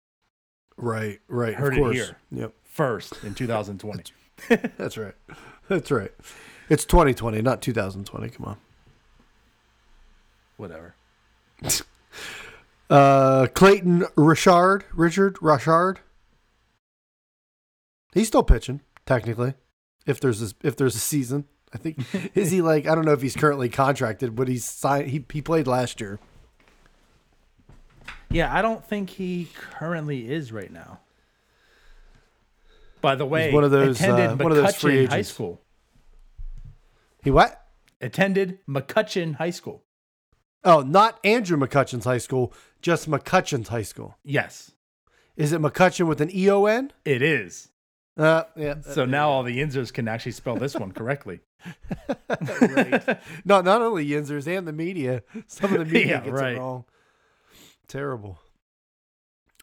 [0.81, 1.55] right, right.
[1.55, 2.17] Heard of it here.
[2.31, 2.53] Yep.
[2.81, 4.05] First in 2020.
[4.79, 5.13] That's right.
[5.69, 6.11] That's right.
[6.71, 8.31] It's 2020, not 2020.
[8.31, 8.57] Come on.
[10.57, 10.95] Whatever.
[12.89, 16.01] Uh, Clayton Richard, Richard Richard.
[18.13, 19.55] He's still pitching technically.
[20.07, 23.13] If there's a, if there's a season, I think is he like I don't know
[23.13, 25.11] if he's currently contracted, but he's signed.
[25.11, 26.19] He he played last year.
[28.29, 30.99] Yeah, I don't think he currently is right now.
[33.01, 35.23] By the way, one of those, attended uh, one of those free High.
[35.23, 35.61] School.
[37.23, 37.61] He what?
[38.01, 39.85] Attended McCutcheon High School.
[40.65, 44.17] Oh, not Andrew McCutchen's high school, just McCutcheon's high school.
[44.23, 44.73] Yes,
[45.37, 46.93] Is it McCutcheon with an E O N?
[47.07, 47.69] it is.
[48.19, 48.75] Uh, yeah.
[48.83, 51.41] So now all the Yinzers can actually spell this one correctly.
[53.45, 55.23] No, not only Yinzers and the media.
[55.47, 56.55] Some of the media Yeah, gets right.
[56.57, 56.85] it wrong.
[57.89, 58.39] Terrible.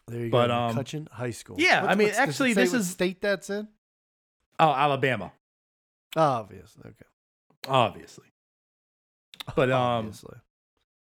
[0.08, 0.54] There you But, go.
[0.54, 1.56] um, McCutcheon High School.
[1.58, 3.68] yeah, I mean, actually, this is state that's in.
[4.58, 5.32] Oh, Alabama,
[6.16, 6.74] Obvious.
[6.84, 7.04] Okay.
[7.68, 8.26] obviously.
[9.54, 10.36] But um, Obviously.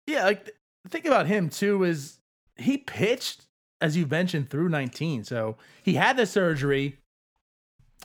[0.08, 2.19] yeah, like th- the thing about him too is
[2.56, 3.47] he pitched
[3.82, 5.23] as you mentioned, through 19.
[5.23, 6.99] So he had the surgery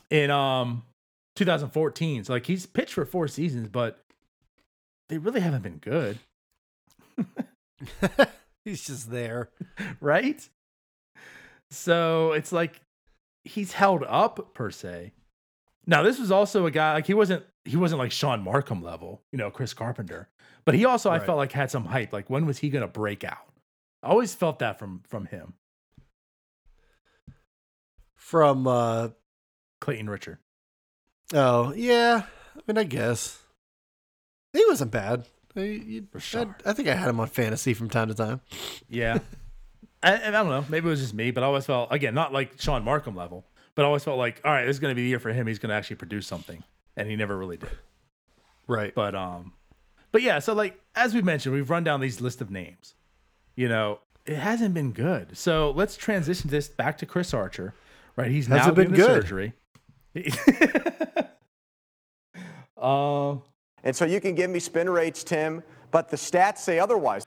[0.09, 0.83] in um
[1.35, 2.23] 2014.
[2.23, 4.03] So like he's pitched for four seasons, but
[5.09, 6.17] they really haven't been good,
[8.65, 9.49] He's just there.
[10.01, 10.49] right?
[11.71, 12.81] So it's like
[13.43, 15.13] he's held up per se.
[15.85, 19.21] Now this was also a guy like he wasn't he wasn't like Shaun Marcum level,
[19.31, 20.29] you know, Chris Carpenter,
[20.65, 22.11] but he also I felt like had some hype.
[22.13, 23.37] Like when was he gonna break out?
[24.03, 25.53] I always felt that from from him,
[28.15, 29.09] From uh
[29.79, 30.37] Clayton Richard.
[31.33, 32.23] oh yeah,
[32.55, 33.39] I mean I guess
[34.53, 35.25] he wasn't bad.
[35.55, 36.55] He- For sure.
[36.65, 38.41] I, I think I had him on fantasy from time to time.
[38.89, 39.19] Yeah.
[40.07, 40.65] I, and I don't know.
[40.69, 43.45] Maybe it was just me, but I always felt again not like Shaun Marcum level,
[43.75, 45.33] but I always felt like all right, this is going to be the year for
[45.33, 45.47] him.
[45.47, 46.63] He's going to actually produce something,
[46.95, 47.69] and he never really did.
[48.67, 48.93] Right.
[48.95, 49.53] But um,
[50.11, 50.39] but yeah.
[50.39, 52.95] So like as we mentioned, we've run down these list of names.
[53.55, 55.37] You know, it hasn't been good.
[55.37, 57.73] So let's transition this back to Chris Archer.
[58.15, 59.23] Right, he's now Hasn't been doing the good.
[59.23, 59.53] surgery.
[62.81, 63.41] um.
[63.83, 67.23] And so you can give me spin rates, Tim, but the stats say otherwise.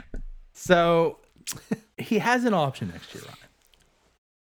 [0.52, 1.18] So
[2.00, 3.36] he has an option next year, Ryan.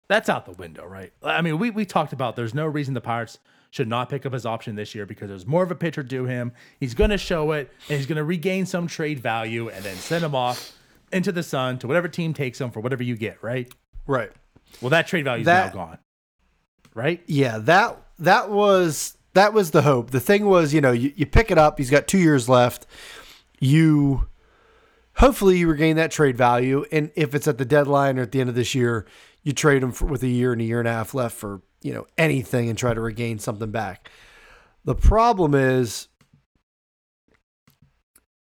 [0.09, 1.12] That's out the window, right?
[1.23, 3.38] I mean, we, we talked about there's no reason the Pirates
[3.71, 6.27] should not pick up his option this year because there's more of a pitcher due
[6.27, 6.53] him.
[6.79, 9.97] He's going to show it, and he's going to regain some trade value and then
[9.97, 10.77] send him off
[11.12, 13.73] into the sun to whatever team takes him for whatever you get, right?
[14.07, 14.31] Right.
[14.81, 15.99] Well, that trade value is now gone,
[16.95, 17.23] right?
[17.27, 20.11] Yeah, that that was that was the hope.
[20.11, 21.79] The thing was, you know, you, you pick it up.
[21.79, 22.87] He's got two years left.
[23.61, 24.29] You
[25.16, 28.40] hopefully you regain that trade value, and if it's at the deadline or at the
[28.40, 29.07] end of this year,
[29.42, 31.62] you trade them for, with a year and a year and a half left for
[31.83, 34.11] you know anything and try to regain something back.
[34.85, 36.09] The problem is,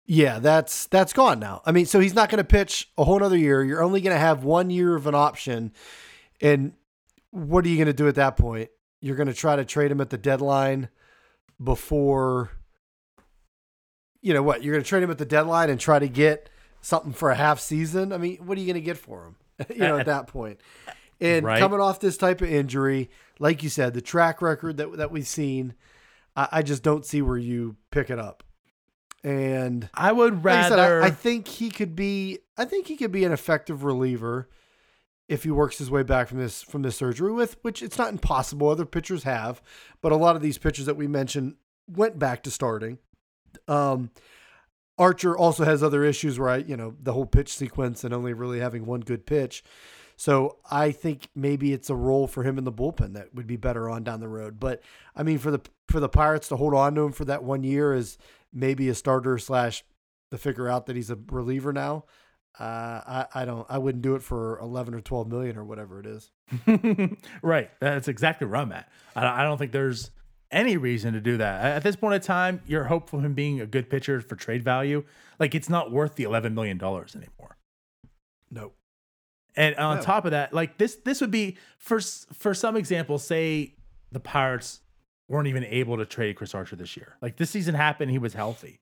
[0.06, 1.62] yeah, that's that's gone now.
[1.66, 3.62] I mean, so he's not going to pitch a whole other year.
[3.64, 5.72] You're only going to have one year of an option,
[6.40, 6.72] and
[7.30, 8.70] what are you going to do at that point?
[9.00, 10.88] You're going to try to trade him at the deadline
[11.62, 12.50] before,
[14.26, 14.64] you know what?
[14.64, 17.36] You're going to trade him at the deadline and try to get something for a
[17.36, 18.12] half season.
[18.12, 19.36] I mean, what are you going to get for him?
[19.70, 20.60] you know, at that point.
[21.20, 21.60] And Right.
[21.60, 23.08] coming off this type of injury,
[23.38, 25.74] like you said, the track record that that we've seen,
[26.34, 28.42] I, I just don't see where you pick it up.
[29.22, 31.02] And I would like I said, rather.
[31.02, 32.40] I, I think he could be.
[32.58, 34.48] I think he could be an effective reliever
[35.28, 37.32] if he works his way back from this from this surgery.
[37.32, 38.68] With which it's not impossible.
[38.68, 39.62] Other pitchers have,
[40.02, 41.54] but a lot of these pitchers that we mentioned
[41.88, 42.98] went back to starting.
[43.68, 44.10] Um,
[44.98, 48.32] Archer also has other issues where I, you know, the whole pitch sequence and only
[48.32, 49.62] really having one good pitch.
[50.16, 53.56] So I think maybe it's a role for him in the bullpen that would be
[53.56, 54.58] better on down the road.
[54.58, 54.82] But
[55.14, 57.62] I mean, for the for the Pirates to hold on to him for that one
[57.62, 58.16] year is
[58.52, 59.84] maybe a starter slash
[60.30, 62.04] to figure out that he's a reliever now.
[62.58, 66.00] Uh, I I don't I wouldn't do it for eleven or twelve million or whatever
[66.00, 66.30] it is.
[67.42, 67.70] right.
[67.80, 68.88] That's exactly where I'm at.
[69.14, 70.10] I, I don't think there's
[70.50, 71.64] any reason to do that.
[71.64, 74.62] At this point in time, your hope for him being a good pitcher for trade
[74.62, 75.04] value,
[75.38, 77.56] like it's not worth the $11 million anymore.
[78.50, 78.72] No.
[79.56, 80.02] And on No.
[80.02, 83.74] top of that, like this, this would be for for some example, say
[84.12, 84.80] the Pirates
[85.28, 87.16] weren't even able to trade Chris Archer this year.
[87.20, 88.80] Like this season happened, he was healthy.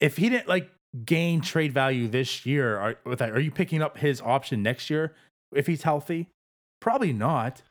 [0.00, 0.70] If he didn't like
[1.04, 4.88] gain trade value this year, are, with that, are you picking up his option next
[4.90, 5.14] year
[5.52, 6.28] if he's healthy?
[6.80, 7.62] Probably not.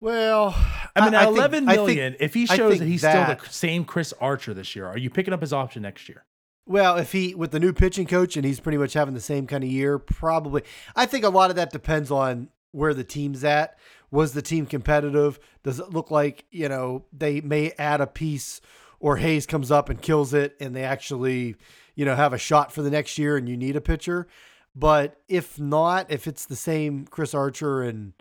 [0.00, 0.54] Well,
[0.94, 3.46] I mean, I at think- eleven I think- if he shows that he's that- still
[3.46, 6.24] the same Chris Archer this year, are you picking up his option next year?
[6.66, 9.46] Well, if he with the new pitching coach and he's pretty much having the same
[9.46, 10.62] kind of year, probably.
[10.94, 13.78] I think a lot of that depends on where the team's at.
[14.10, 15.38] Was the team competitive?
[15.64, 18.60] Does it look like you know they may add a piece,
[19.00, 21.56] or Hayes comes up and kills it, and they actually
[21.94, 24.28] you know have a shot for the next year, and you need a pitcher.
[24.76, 28.12] But if not, if it's the same Chris Archer and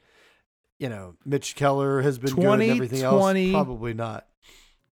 [0.80, 4.28] you know Mitch Keller has been good and everything else, probably not.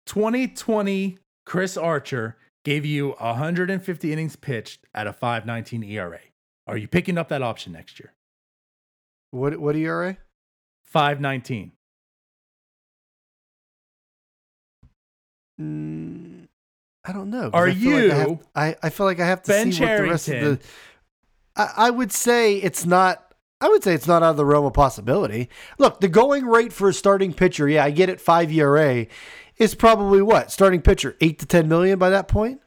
[0.06, 6.20] 2020 Chris Archer gave you 150 innings pitched at a 5.19 ERA.
[6.66, 8.12] Are you picking up that option next year?
[9.30, 10.16] What what ERA?
[10.94, 11.72] 5.19.
[15.60, 16.48] Mm,
[17.04, 17.50] I don't know.
[17.52, 19.72] Are I feel like I, have, you I, I feel like I have to Ben
[19.72, 20.60] see what the rest of the.
[21.56, 23.23] I, I would say it's not.
[23.64, 25.48] I would say it's not out of the realm of possibility.
[25.78, 28.20] Look, the going rate for a starting pitcher, yeah, I get it.
[28.20, 29.06] Five ERA
[29.56, 32.60] is probably what starting pitcher eight to ten million by that point,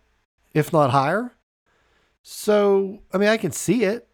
[0.54, 1.34] if not higher.
[2.24, 4.08] So I mean, I can see it,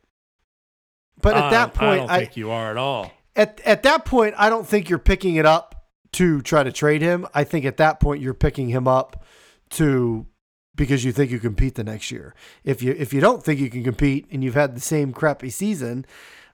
[1.22, 3.12] but at I that don't- I point, don't I, think you are at all.
[3.36, 7.02] at at that point, I don't think you're picking it up to try to trade
[7.02, 7.26] him.
[7.34, 9.24] I think at that point you're picking him up
[9.72, 10.28] to
[10.76, 12.36] because you think you compete the next year.
[12.64, 15.50] If you if you don't think you can compete and you've had the same crappy
[15.50, 16.06] season,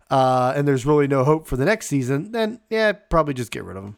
[0.09, 3.63] uh, and there's really no hope for the next season, then yeah, probably just get
[3.63, 3.95] rid of him.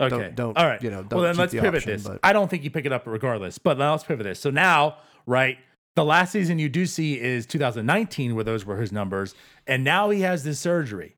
[0.00, 0.32] Okay.
[0.34, 0.82] don't, All right.
[0.82, 2.02] you know, don't well, then let's the pivot option, this.
[2.06, 4.40] but- I don't think you pick it up regardless, but now let's pivot this.
[4.40, 5.56] So now, right,
[5.94, 9.34] the last season you do see is 2019, where those were his numbers,
[9.66, 11.14] and now he has this surgery.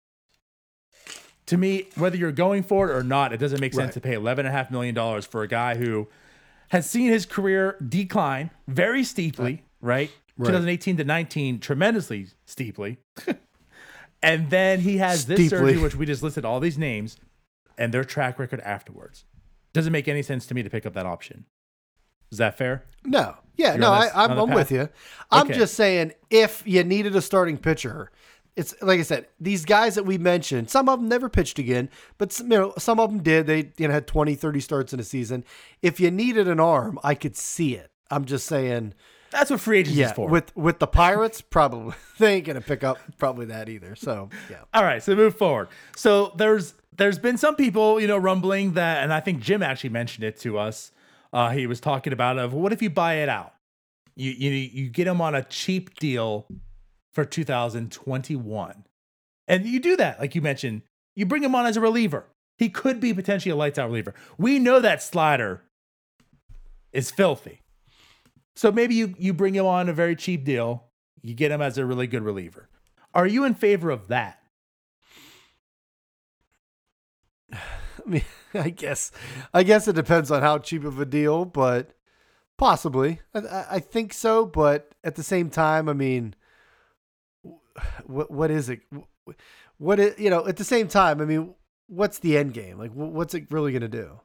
[1.46, 3.92] To me, whether you're going for it or not, it doesn't make sense Right.
[3.94, 6.08] to pay $11.5 million for a guy who
[6.70, 10.10] has seen his career decline very steeply, right?
[10.36, 10.46] Right.
[10.48, 12.98] 2018 to 19, tremendously steeply.
[14.26, 15.48] and then he has this Steeply.
[15.48, 17.16] surgery, which we just listed all these names,
[17.78, 19.24] and their track record afterwards.
[19.72, 21.44] Doesn't make any sense to me to pick up that option.
[22.32, 22.84] Is that fair?
[23.04, 24.88] No, yeah, You're no, I, this- I'm, I'm with you.
[25.30, 25.54] I'm Okay.
[25.58, 28.10] just saying, if you needed a starting pitcher,
[28.56, 31.88] it's like I said, these guys that we mentioned, some of them never pitched again,
[32.18, 33.46] but some, you know, some of them did.
[33.46, 35.44] They you know had 20, 30 starts in a season.
[35.82, 37.90] If you needed an arm, I could see it.
[38.10, 38.94] I'm just saying,
[39.30, 40.28] That's what free agency yeah, is for.
[40.28, 43.94] with with the Pirates, probably they ain't gonna pick up probably that either.
[43.94, 45.68] So yeah, All right, so move forward.
[45.96, 49.90] So there's there's been some people, you know, rumbling that, and I think Jim actually
[49.90, 50.92] mentioned it to us.
[51.32, 53.54] Uh, he was talking about of what if you buy it out?
[54.14, 56.46] You you you get him on a cheap deal
[57.12, 58.84] for 2021,
[59.48, 60.82] and you do that, like you mentioned.
[61.14, 62.26] You bring him on as a reliever.
[62.58, 64.14] He could be potentially a lights out reliever.
[64.38, 65.62] We know that slider
[66.92, 67.60] is filthy.
[68.56, 70.84] So maybe you you bring him on a very cheap deal.
[71.22, 72.68] You get him as a really good reliever.
[73.14, 74.40] Are you in favor of that?
[77.52, 77.58] I
[78.06, 78.22] mean,
[78.54, 79.12] I guess,
[79.52, 81.92] I guess it depends on how cheap of a deal, but
[82.56, 84.46] possibly, I, I- think so.
[84.46, 86.34] But at the same time, I mean,
[88.06, 88.80] what what is it?
[89.78, 90.46] What is you know?
[90.46, 91.54] At the same time, I mean,
[91.88, 92.78] what's the end game?
[92.78, 94.20] Like, what's it really going to do?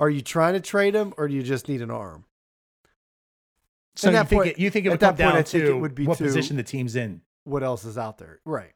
[0.00, 2.24] Are you trying to trade him, or do you just need an arm?
[3.96, 5.80] So you that think point- it, you think it would come point, down to it
[5.80, 7.20] would be what position the team's in?
[7.44, 8.40] What else is out there?
[8.44, 8.72] Right.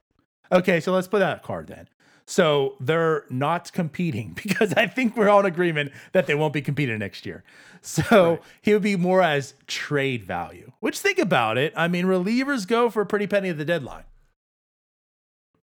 [0.50, 1.88] Okay, so let's put that card then.
[2.26, 6.62] So they're not competing because I think we're all in agreement that they won't be
[6.62, 7.42] competing next year.
[7.80, 10.72] So he would be more as trade value.
[10.80, 11.72] Which think about it.
[11.76, 14.04] I mean, relievers go for a pretty penny at the deadline.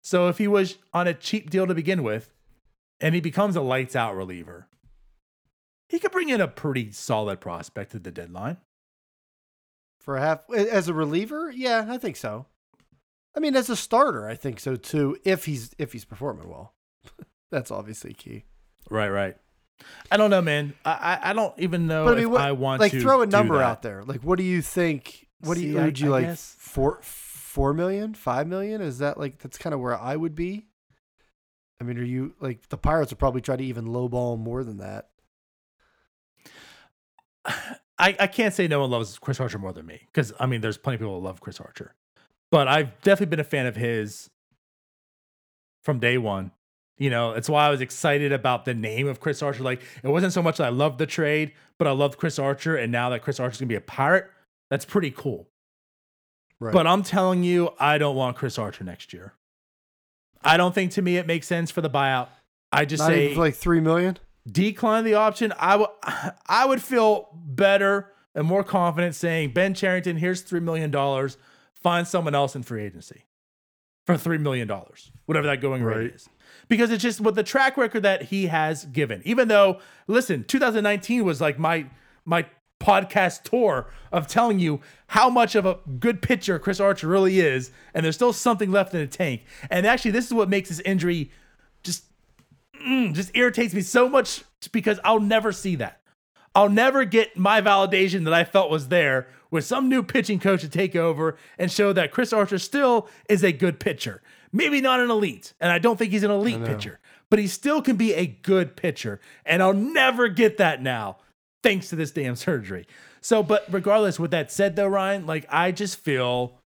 [0.02, 2.32] So if he was on a cheap deal to begin with,
[3.02, 4.68] and he becomes a lights out reliever,
[5.90, 8.58] he could bring in a pretty solid prospect at the deadline.
[10.06, 12.46] For a half as a reliever, yeah, I think so.
[13.36, 15.18] I mean, as a starter, I think so too.
[15.26, 16.76] If he's if he's performing well,
[17.52, 18.46] that's obviously key.
[18.92, 19.36] Right, right.
[20.12, 20.76] I don't know, man.
[20.86, 23.26] I I, don't even know But I mean, what, I want like to throw a
[23.26, 24.04] number out there.
[24.04, 25.28] Like, what do you think?
[25.40, 26.26] What do you would you I like?
[26.28, 28.82] guess- Four four million, five million?
[28.82, 30.68] Is that like that's kind of where I would be?
[31.82, 34.78] I mean, are you like the Pirates would probably try to even lowball more than
[34.78, 35.10] that?
[37.98, 40.62] I, I can't say no one loves Chris Archer more than me because I mean
[40.62, 41.94] there's plenty of people who love Chris Archer,
[42.52, 44.30] but I've definitely been a fan of his
[45.84, 46.52] from day one.
[46.98, 49.64] You know, it's why I was excited about the name of Chris Archer.
[49.64, 52.76] Like it wasn't so much that I loved the trade, but I loved Chris Archer,
[52.76, 54.30] and now that Chris Archer's gonna be a pirate,
[54.70, 55.48] that's pretty cool.
[56.60, 56.74] Right.
[56.74, 59.34] But I'm telling you, I don't want Chris Archer next year.
[60.44, 62.30] I don't think to me it makes sense for the buyout.
[62.72, 64.18] I just Not say like three million.
[64.50, 65.90] Decline the option, I would
[66.48, 71.38] I would feel better and more confident saying Ben Cherington, here's three million dollars.
[71.74, 73.26] Find someone else in free agency
[74.06, 76.14] for three million dollars, whatever that going rate Right.
[76.16, 76.30] is.
[76.68, 79.22] Because it's just with the track record that he has given.
[79.26, 81.88] Even though, listen, 2019 was like my
[82.24, 82.46] my
[82.80, 87.72] podcast tour of telling you how much of a good pitcher Chris Archer really is,
[87.96, 89.42] and there's still something left in the tank.
[89.72, 91.32] And actually, this is what makes this injury
[92.86, 96.02] Mm, just irritates me so much because I'll never see that.
[96.54, 100.62] I'll never get my validation that I felt was there with some new pitching coach
[100.62, 104.22] to take over and show that Chris Archer still is a good pitcher.
[104.54, 107.82] Maybe not an elite, and I don't think he's an elite pitcher, but he still
[107.82, 109.20] can be a good pitcher.
[109.46, 111.18] And I'll never get that now,
[111.62, 112.88] thanks to this damn surgery.
[113.20, 116.60] So, but regardless, with that said, though, Ryan, like I just feel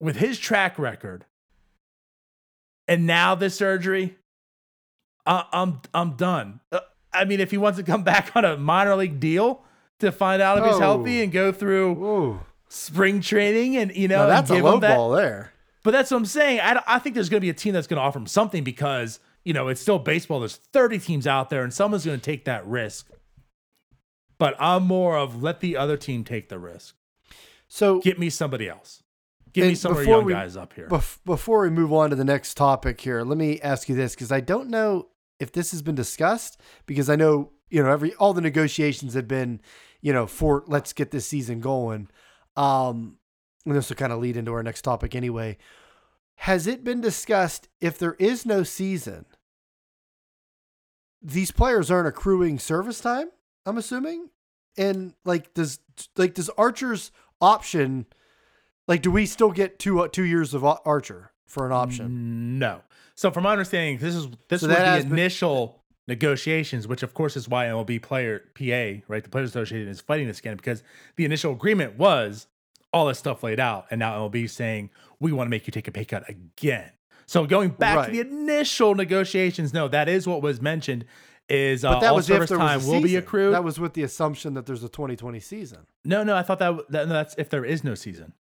[0.00, 1.26] with his track record
[2.88, 4.16] and now this surgery,
[5.26, 6.60] I, I'm I'm done.
[6.72, 6.80] Uh,
[7.12, 9.62] I mean, if he wants to come back on a minor league deal
[9.98, 10.78] to find out if he's Oh.
[10.80, 14.78] healthy and go through Ooh, spring training and you know no, and that's a low
[14.78, 15.52] that- ball there.
[15.82, 16.60] But that's what I'm saying.
[16.60, 18.62] I, I think there's going to be a team that's going to offer him something
[18.64, 20.38] because you know it's still baseball.
[20.40, 23.08] There's 30 teams out there, and someone's going to take that risk.
[24.38, 26.94] But I'm more of let the other team take the risk.
[27.68, 29.02] So Get me somebody else.
[29.52, 30.88] Give me some of young we- guys up here.
[30.88, 34.14] Bef- before we move on to the next topic here, let me ask you this
[34.14, 35.08] because I don't know
[35.40, 39.26] if this has been discussed because I know you know every all the negotiations have
[39.26, 39.60] been
[40.00, 42.08] you know for let's get this season going.
[42.56, 43.16] Um,
[43.66, 45.56] and this will kind of lead into our next topic anyway.
[46.36, 49.26] has it been discussed if there is no season,
[51.22, 53.28] these players aren't accruing service time?
[53.66, 54.30] I'm assuming,
[54.76, 55.80] and like does
[56.16, 58.06] like does Archer's option,
[58.88, 62.58] like do we still get two uh, two years of Archer for an option?
[62.58, 62.82] No.
[63.20, 67.02] So from my understanding, this is this So was the has been- initial negotiations, which
[67.02, 70.56] of course is why MLB player PA, right, the Players Association is fighting this again
[70.56, 70.82] because
[71.16, 72.46] the initial agreement was
[72.94, 74.88] all this stuff laid out, and now MLB is saying
[75.20, 76.92] we want to make you take a pay cut again.
[77.26, 78.06] So going back Right.
[78.06, 81.04] to the initial negotiations, no, that is what was mentioned.
[81.50, 83.52] Is uh, But that all was if service there was time a will be accrued?
[83.52, 85.80] That was with the assumption that there's a 2020 season.
[86.06, 88.32] no, no, I thought that, that no, that's if there is no season.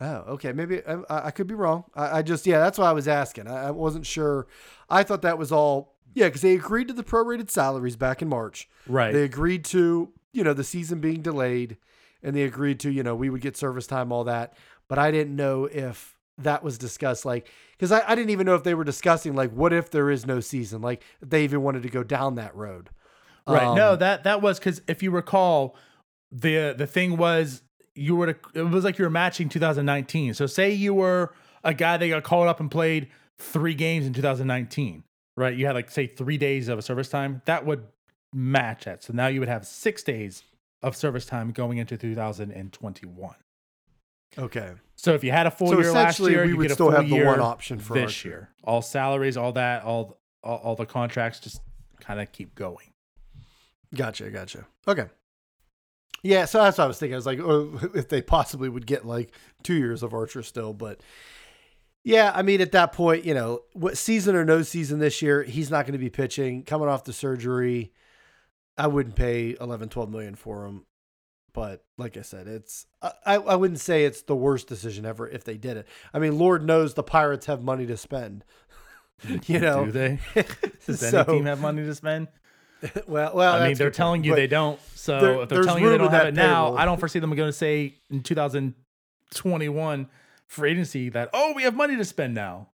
[0.00, 0.52] Oh, okay.
[0.52, 1.84] Maybe I, I could be wrong.
[1.94, 3.48] I, I just, yeah, that's why I was asking.
[3.48, 4.46] I, I wasn't sure.
[4.88, 8.28] I thought that was all, yeah, because they agreed to the prorated salaries back in
[8.28, 8.68] March.
[8.86, 9.12] Right.
[9.12, 11.76] They agreed to, you know, the season being delayed,
[12.22, 14.54] and they agreed to, you know, we would get service time, all that.
[14.88, 18.54] But I didn't know if that was discussed, like, because I, I didn't even know
[18.54, 21.82] if they were discussing, like, what if there is no season, like, they even wanted
[21.82, 22.90] to go down that road.
[23.46, 23.74] Right.
[23.74, 25.76] no, Um, that that was because if you recall,
[26.32, 27.62] the the thing was
[27.94, 30.34] you were to, it was like you were matching 2019.
[30.34, 31.32] So say you were
[31.64, 35.04] a guy that got called up and played three games in 2019,
[35.36, 35.56] right?
[35.56, 37.42] You had like say three days of a service time.
[37.46, 37.84] That would
[38.32, 39.02] match that.
[39.02, 40.44] So now you would have six days
[40.82, 43.34] of service time going into 2021.
[44.38, 44.72] Okay.
[44.96, 46.74] So if you had a full So year last year, we you would get a
[46.74, 48.28] still have the one option for this Archer.
[48.28, 48.50] year.
[48.62, 51.60] All salaries, all that, all all, all the contracts just
[52.00, 52.92] kind of keep going.
[53.94, 54.66] Gotcha, gotcha.
[54.86, 55.06] Okay.
[56.22, 57.14] Yeah, so that's what I was thinking.
[57.14, 60.72] I was like, oh, if they possibly would get like two years of Archer still,
[60.72, 61.00] but
[62.02, 65.42] yeah, I mean, at that point, you know, what season or no season this year,
[65.42, 66.62] he's not going to be pitching.
[66.62, 67.92] Coming off the surgery,
[68.78, 70.86] I wouldn't pay 11, 12 million for him.
[71.52, 75.44] But like I said, it's I, I wouldn't say it's the worst decision ever if
[75.44, 75.88] they did it.
[76.14, 78.44] I mean, Lord knows the Pirates have money to spend.
[79.46, 80.18] you know, Do they?
[80.86, 82.28] Does any team have money to spend?
[83.06, 84.26] well, well, I mean, they're telling point.
[84.26, 84.80] you But- they don't.
[84.94, 86.74] So there- if they're telling you they don't have it now.
[86.76, 90.08] I don't foresee them going to say in 2021
[90.46, 92.68] for agency that oh we have money to spend now.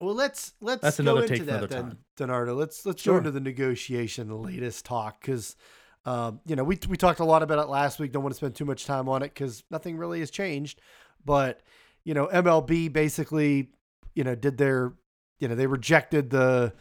[0.00, 2.28] Well, let's let's That's go another into take that another then.
[2.28, 2.56] Donardo.
[2.56, 3.14] Let's let's Sure.
[3.14, 5.56] go into the negotiation, the latest talk, because
[6.04, 8.12] um, you know we we talked a lot about it last week.
[8.12, 10.80] Don't want to spend too much time on it because nothing really has changed.
[11.24, 11.60] But
[12.04, 13.70] you know, MLB basically,
[14.16, 14.92] you know, did their,
[15.38, 16.72] you know, they rejected the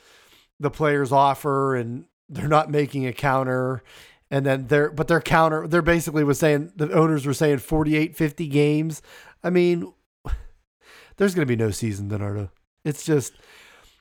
[0.60, 3.84] the player's offer and they're not making a counter.
[4.30, 8.16] And then they're, but their counter, they're basically was saying the owners were saying 48,
[8.16, 9.02] 50 games.
[9.44, 9.92] I mean,
[11.18, 12.50] there's going to be no season, Donardo.
[12.86, 13.34] It's just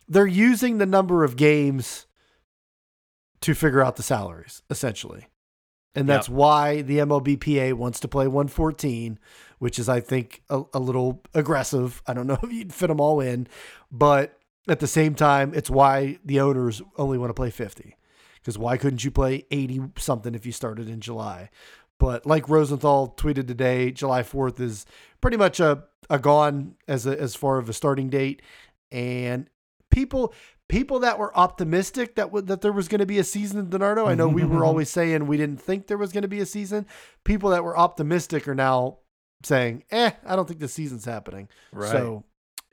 [0.08, 2.06] they're using the number of games
[3.40, 5.26] to figure out the salaries, essentially.
[5.94, 6.36] And that's Yep.
[6.36, 9.18] why the MLBPA wants to play 114,
[9.58, 12.02] which is, I think, a, a little aggressive.
[12.06, 13.48] I don't know if you'd fit them all in,
[13.90, 17.96] but at the same time, it's why the owners only want to play 50.
[18.40, 21.50] Because why couldn't you play 80 something if you started in July?
[21.98, 24.86] But like Rosenthal tweeted today, July 4th is
[25.20, 28.40] pretty much a, a gone as a, as far of a starting date.
[28.90, 29.48] And
[29.90, 30.34] people
[30.70, 33.66] people that were optimistic that w- that there was going to be a season in
[33.66, 36.40] Donardo, I know we were always saying we didn't think there was going to be
[36.40, 36.86] a season.
[37.24, 38.98] People that were optimistic are now
[39.42, 41.90] saying, "Eh, I don't think the season's happening." Right.
[41.90, 42.24] So,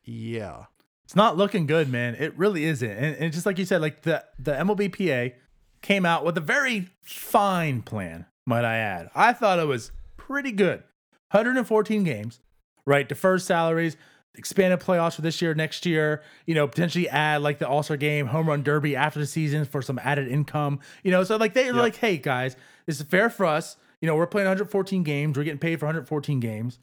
[0.05, 0.65] yeah.
[1.05, 2.15] It's not looking good, man.
[2.15, 2.89] It really isn't.
[2.89, 5.33] And, and just like you said, like the the MLBPA
[5.81, 9.09] came out with a very fine plan, might I add.
[9.15, 10.83] I thought it was pretty good.
[11.31, 12.39] 114 games,
[12.85, 13.07] right?
[13.07, 13.97] Deferred salaries,
[14.35, 16.21] expanded playoffs for this year, next year.
[16.45, 19.65] You know, potentially add like the All Star Game, Home Run Derby after the season
[19.65, 20.79] for some added income.
[21.03, 22.55] You know, so like they're like, hey guys,
[22.85, 23.77] this is fair for us.
[24.01, 25.37] You know, we're playing 114 games.
[25.37, 26.79] We're getting paid for 114 games,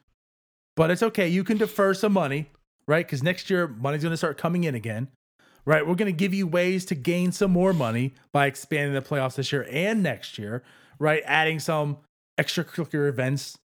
[0.76, 1.28] but it's okay.
[1.28, 2.50] You can defer some money
[2.86, 3.06] right?
[3.06, 5.08] Because next year money's going to start coming in again,
[5.66, 5.86] right?
[5.86, 9.36] We're going to give you ways to gain some more money by expanding the playoffs
[9.36, 10.62] this year and next year,
[10.98, 11.22] right?
[11.26, 11.98] Adding some
[12.38, 13.58] extracurricular events.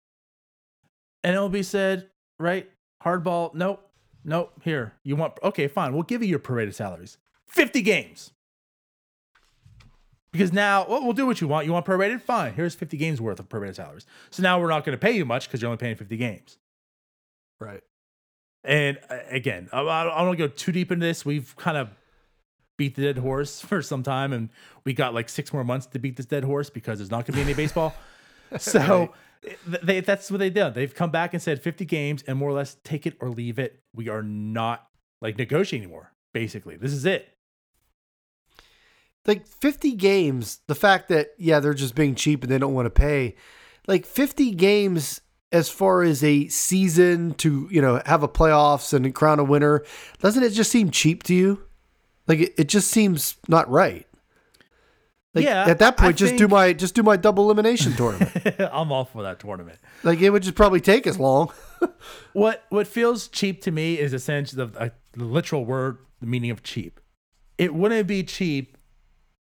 [1.24, 2.70] And MLB said, right?
[3.04, 3.88] Hardball, nope,
[4.24, 4.52] nope.
[4.62, 5.92] Here, you want, okay, fine.
[5.92, 7.18] We'll give you your prorated salaries
[7.48, 8.32] 50 games.
[10.30, 11.66] Because now, well, we'll do what you want.
[11.66, 12.20] You want prorated?
[12.20, 12.52] Fine.
[12.52, 14.06] Here's 50 games worth of prorated salaries.
[14.30, 16.58] So now we're not going to pay you much because you're only paying 50 games.
[17.60, 17.82] Right.
[18.64, 21.24] And uh, again, I, I don't want to go too deep into this.
[21.24, 21.90] We've kind of
[22.76, 24.50] beat the dead horse for some time, and
[24.84, 27.38] we got like six more months to beat this dead horse because there's not going
[27.38, 27.94] to be any baseball.
[28.58, 30.72] So th- they, that's what they did.
[30.72, 33.58] They've come back and said 50 games and more or less take it or leave
[33.58, 33.82] it.
[33.94, 34.86] We are not
[35.20, 36.12] like negotiating anymore.
[36.32, 37.28] Basically, this is it.
[39.26, 42.86] Like 50 games, the fact that yeah, they're just being cheap and they don't want
[42.86, 43.36] to pay.
[43.86, 45.20] Like 50 games
[45.52, 49.84] as far as a season to you know have a playoffs and crown a winner,
[50.20, 51.62] doesn't it just seem cheap to you?
[52.26, 54.06] Like it, it just seems not right.
[55.34, 58.32] Like Yeah, at that I point, just do my just do my double elimination tournament.
[58.72, 59.78] I'm all for that tournament.
[60.02, 61.52] like it would just probably take as long.
[62.32, 66.50] What what feels cheap to me is essentially the, uh, the literal word, the meaning
[66.50, 67.00] of cheap.
[67.56, 68.76] It wouldn't be cheap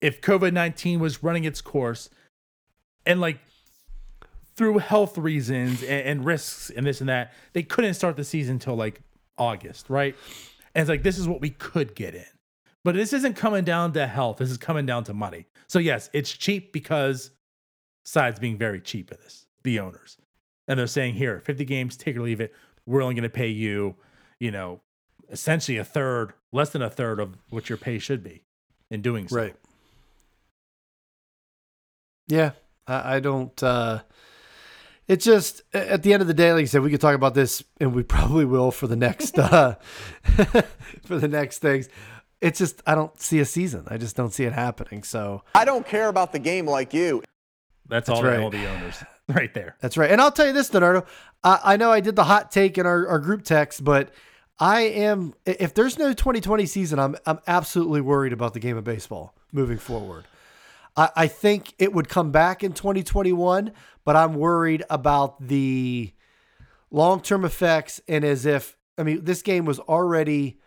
[0.02, 2.10] if COVID nineteen was running its course,
[3.06, 3.40] and like
[4.56, 8.54] through health reasons and, and risks and this and that, they couldn't start the season
[8.56, 9.02] until like
[9.38, 10.16] August, right?
[10.76, 12.26] And it's like this is what we could get in,
[12.84, 14.38] but this isn't coming down to health.
[14.38, 15.48] This is coming down to money.
[15.68, 17.32] So yes, it's cheap because
[18.06, 20.18] sides being very cheap in this, the owners
[20.68, 22.54] and they're saying here 50 games take or leave it
[22.86, 23.96] we're only going to pay you
[24.40, 24.82] you know
[25.30, 28.44] essentially a third less than a third of what your pay should be
[28.92, 29.56] in doing so Right.
[32.28, 32.52] Yeah,
[32.88, 33.62] I, I don't.
[33.62, 34.02] uh
[35.08, 37.34] It's just at the end of the day, like you said, we could talk about
[37.34, 39.76] this, and we probably will for the next uh
[41.04, 41.90] for the next things.
[42.42, 43.86] It's just I don't see a season.
[43.90, 45.04] I just don't see it happening.
[45.04, 47.24] So I don't care about the game like you.
[47.88, 48.40] that's, That's all, right.
[48.40, 50.12] all the owners right there that's right.
[50.12, 51.06] And I'll tell you this, Donardo.
[51.44, 54.12] I, I know I did the hot take in our, our group text, but
[54.60, 58.84] I am if there's no 2020 season, I'm I'm absolutely worried about the game of
[58.84, 60.26] baseball moving forward.
[60.96, 63.72] I, I think it would come back in 2021,
[64.04, 66.14] but I'm worried about the
[66.92, 68.02] long term effects.
[68.08, 70.60] And as if, I mean, this game was already,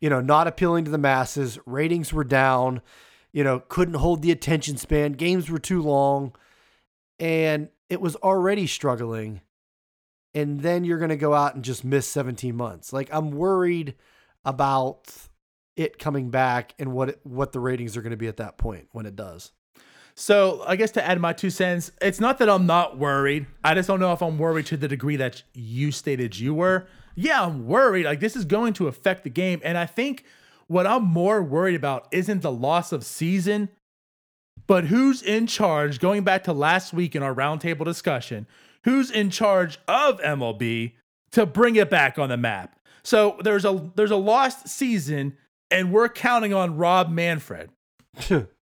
[0.00, 1.58] you know, not appealing to the masses.
[1.66, 2.80] Ratings were down,
[3.32, 5.12] you know, couldn't hold the attention span.
[5.12, 6.34] Games were too long.
[7.18, 9.40] And it was already struggling.
[10.34, 12.92] And then you're going to go out and just miss 17 months.
[12.92, 13.94] Like, I'm worried
[14.44, 15.10] about
[15.76, 18.58] it coming back and what it, what the ratings are going to be at that
[18.58, 19.52] point when it does.
[20.16, 23.46] So i guess to add my two cents it's not that i'm not worried.
[23.62, 26.86] I just don't know if i'm worried to the degree that you stated you were.
[27.14, 28.04] Yeah i'm worried.
[28.04, 29.60] Like this is going to affect the game.
[29.62, 30.24] And i think
[30.66, 33.68] what i'm more worried about isn't the loss of season
[34.66, 38.46] but who's in charge going back to last week in our roundtable discussion
[38.84, 40.92] who's in charge of mlb
[41.32, 42.78] to bring it back on the map.
[43.02, 45.36] So there's a there's a lost season
[45.70, 47.70] and we're counting on rob manfred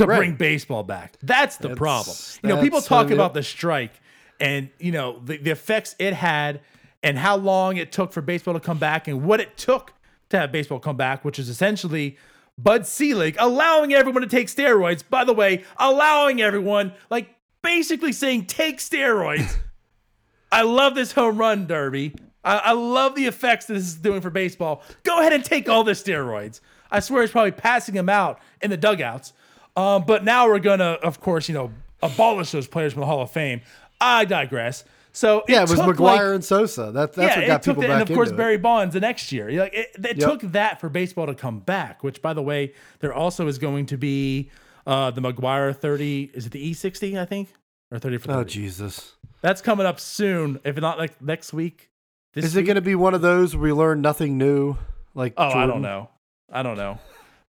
[0.00, 0.16] to Right.
[0.18, 3.92] bring baseball back that's the That's- problem you know people talk it- about the strike
[4.40, 6.60] and you know the, the effects it had
[7.02, 9.92] and how long it took for baseball to come back and what it took
[10.30, 12.16] to have baseball come back which is essentially
[12.58, 15.02] Bud Selig allowing everyone to take steroids.
[15.08, 17.30] By the way, allowing everyone, like
[17.62, 19.56] basically saying, take steroids.
[20.52, 22.14] I love this home run derby.
[22.44, 24.82] I, I love the effects this is doing for baseball.
[25.04, 26.60] Go ahead and take all the steroids.
[26.90, 29.32] I swear he's probably passing them out in the dugouts.
[29.80, 31.72] Um, but now we're gonna, of course, you know,
[32.02, 33.62] abolish those players from the Hall of Fame.
[34.00, 34.84] I digress.
[35.12, 36.92] So Yeah, it was McGwire like, and Sosa.
[36.92, 38.62] That, that's what it got people that, back and of course Barry it.
[38.62, 39.50] Bonds the next year.
[39.50, 40.28] Like it, it Yep.
[40.30, 42.04] took that for baseball to come back.
[42.04, 44.50] Which, by the way, there also is going to be
[44.86, 46.30] uh, the McGwire thirty.
[46.32, 47.18] Is it the E sixty?
[47.18, 47.48] I think
[47.90, 48.38] or thirty for 30.
[48.38, 49.14] Oh Jesus!
[49.40, 50.60] That's coming up soon.
[50.64, 51.90] If not like next week.
[52.32, 54.76] This Is it going to be one of those where we learn nothing new?
[55.14, 56.08] Like Oh, I don't know.
[56.52, 57.00] I don't know.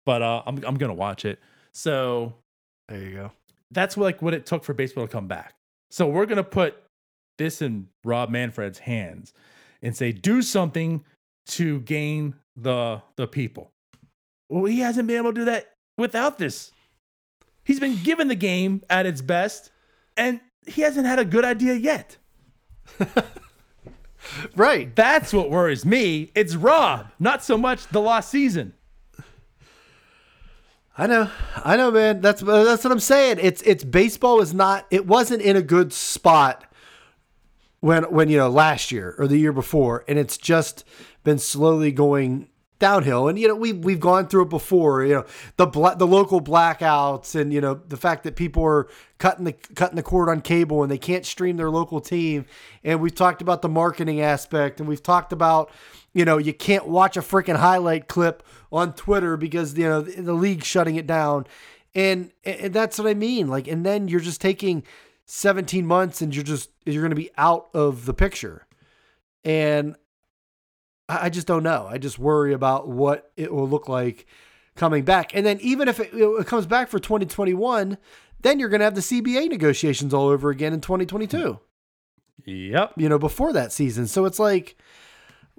[0.06, 1.40] But uh, I'm I'm gonna watch it.
[1.74, 2.34] So
[2.88, 3.32] There you go.
[3.72, 5.54] that's like what it took for baseball to come back.
[5.90, 6.76] So we're gonna put
[7.38, 9.34] this in Rob Manfred's hands
[9.82, 11.04] and say, do something
[11.48, 13.72] to gain the the people.
[14.50, 16.72] Well, he hasn't been able to do that without this.
[17.64, 19.72] He's been given the game at its best,
[20.18, 22.18] and he hasn't had a good idea yet.
[24.56, 24.96] Right.
[24.96, 26.32] That's what worries me.
[26.36, 28.74] It's Rob, not so much the lost season.
[30.98, 31.30] I know.
[31.56, 32.22] I know, man.
[32.22, 33.38] That's uh, that's what I'm saying.
[33.42, 34.86] It's it's baseball is not.
[34.92, 36.66] It wasn't in a good spot
[37.80, 40.84] when when you know last year or the year before, and it's just
[41.24, 43.30] been slowly going downhill.
[43.30, 45.06] And you know we we've gone through it before.
[45.06, 45.26] You know
[45.56, 49.54] the bla- the local blackouts, and you know the fact that people are cutting the
[49.54, 52.46] cutting the cord on cable and they can't stream their local team.
[52.84, 55.72] And we've talked about the marketing aspect, and we've talked about
[56.14, 60.22] you know you can't watch a freaking highlight clip on Twitter because you know the,
[60.22, 61.46] the league's shutting it down.
[61.94, 63.50] And, and that's what I mean.
[63.50, 64.84] Like, and then you're just taking
[65.26, 68.66] 17 months and you're just, you're going to be out of the picture.
[69.44, 69.98] And
[71.10, 71.88] I I just don't know.
[71.90, 74.26] I just worry about what it will look like
[74.76, 75.36] coming back.
[75.36, 77.98] And then even if it, it comes back for 2021,
[78.42, 81.60] then you're going to have the CBA negotiations all over again in 2022,
[82.46, 82.94] Yep.
[82.96, 84.08] you know, before that season.
[84.08, 84.78] So it's like,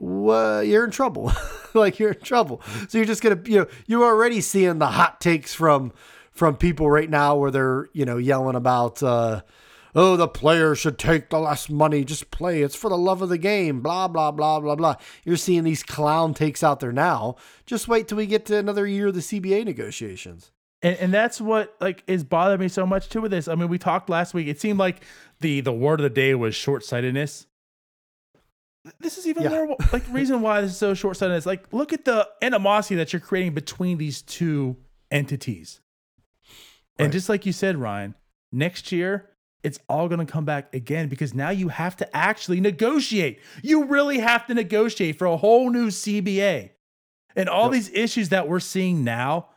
[0.02, 1.32] well, you're in trouble.
[1.74, 2.60] like you're in trouble.
[2.88, 5.92] So you're just gonna, you know, you're already seeing the hot takes from
[6.32, 9.42] from people right now where they're, you know, yelling about uh,
[9.94, 12.62] oh, the players should take the less money, just play.
[12.62, 13.80] It's for the love of the game.
[13.80, 14.96] Blah blah blah blah blah.
[15.24, 17.36] You're seeing these clown takes out there now.
[17.64, 20.50] Just wait till we get to another year of the CBA negotiations.
[20.82, 23.46] And, and that's what like is bothering me so much too with this.
[23.46, 24.48] I mean, we talked last week.
[24.48, 25.04] It seemed like
[25.38, 27.46] the the word of the day was short sightedness.
[28.98, 29.50] This is even Yeah.
[29.50, 31.36] more like reason why this is so short sighted.
[31.36, 34.76] Is like look at the animosity that you're creating between these two
[35.10, 35.80] entities.
[36.98, 38.14] And just like you said, Ryan,
[38.52, 39.28] next year
[39.62, 43.38] it's all going to come back again because now you have to actually negotiate.
[43.62, 46.70] You really have to negotiate for a whole new CBA.
[47.36, 47.72] And all Yep.
[47.72, 49.48] these issues that we're seeing now,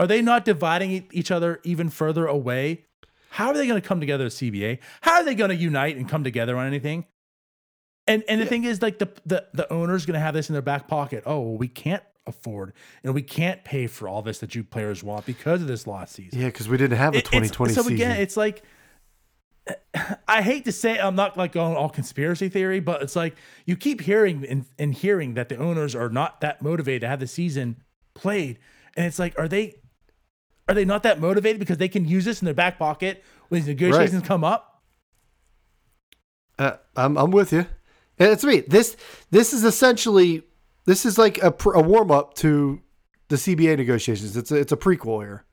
[0.00, 2.86] are they not dividing each other even further away?
[3.30, 4.80] How are they going to come together as CBA?
[5.02, 7.06] How are they going to unite and come together on anything?
[8.06, 10.54] And and the thing is, like the the the owner's going to have this in
[10.54, 11.22] their back pocket.
[11.26, 12.72] Oh, well, we can't afford
[13.02, 16.14] and we can't pay for all this that you players want because of this lost
[16.14, 16.38] season.
[16.40, 17.94] Yeah, because we didn't have a It- it's- 2020 so season.
[17.94, 18.62] again, it's like
[20.28, 23.36] I hate to say it, I'm not like going all conspiracy theory, but it's like
[23.66, 27.20] you keep hearing and, and hearing that the owners are not that motivated to have
[27.20, 27.82] the season
[28.14, 28.58] played,
[28.96, 29.76] and it's like, are they
[30.68, 33.60] are they not that motivated because they can use this in their back pocket when
[33.60, 34.82] these negotiations come up?
[36.58, 37.66] Uh, I'm I'm with you.
[38.22, 38.60] And it's me.
[38.60, 38.96] This
[39.32, 40.44] this is essentially
[40.84, 42.80] this is like a, a warm up to
[43.26, 44.36] the CBA negotiations.
[44.36, 45.44] It's a, it's a prequel here.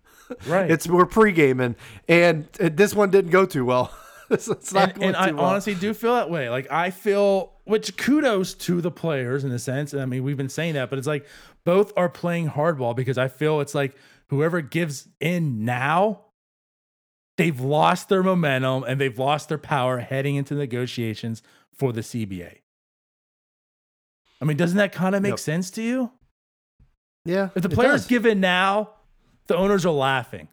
[0.45, 0.69] Right.
[0.69, 1.75] It's we're pre-gaming,
[2.07, 3.91] and uh, this one didn't go too well.
[4.29, 5.45] it's it's not and, and I well.
[5.45, 6.51] honestly do feel that way.
[6.51, 9.95] Like I feel, which kudos to the players in a sense.
[9.95, 11.25] I mean, we've been saying that, but it's like
[11.65, 13.95] both are playing hardball because I feel it's like
[14.27, 16.25] whoever gives in now,
[17.35, 21.41] they've lost their momentum and they've lost their power heading into negotiations
[21.79, 22.58] for the CBA.
[24.41, 25.39] I mean, doesn't that kind of make Yep.
[25.39, 26.11] sense to you?
[27.25, 28.91] yeah, If the players give in now,
[29.47, 30.47] the owners are laughing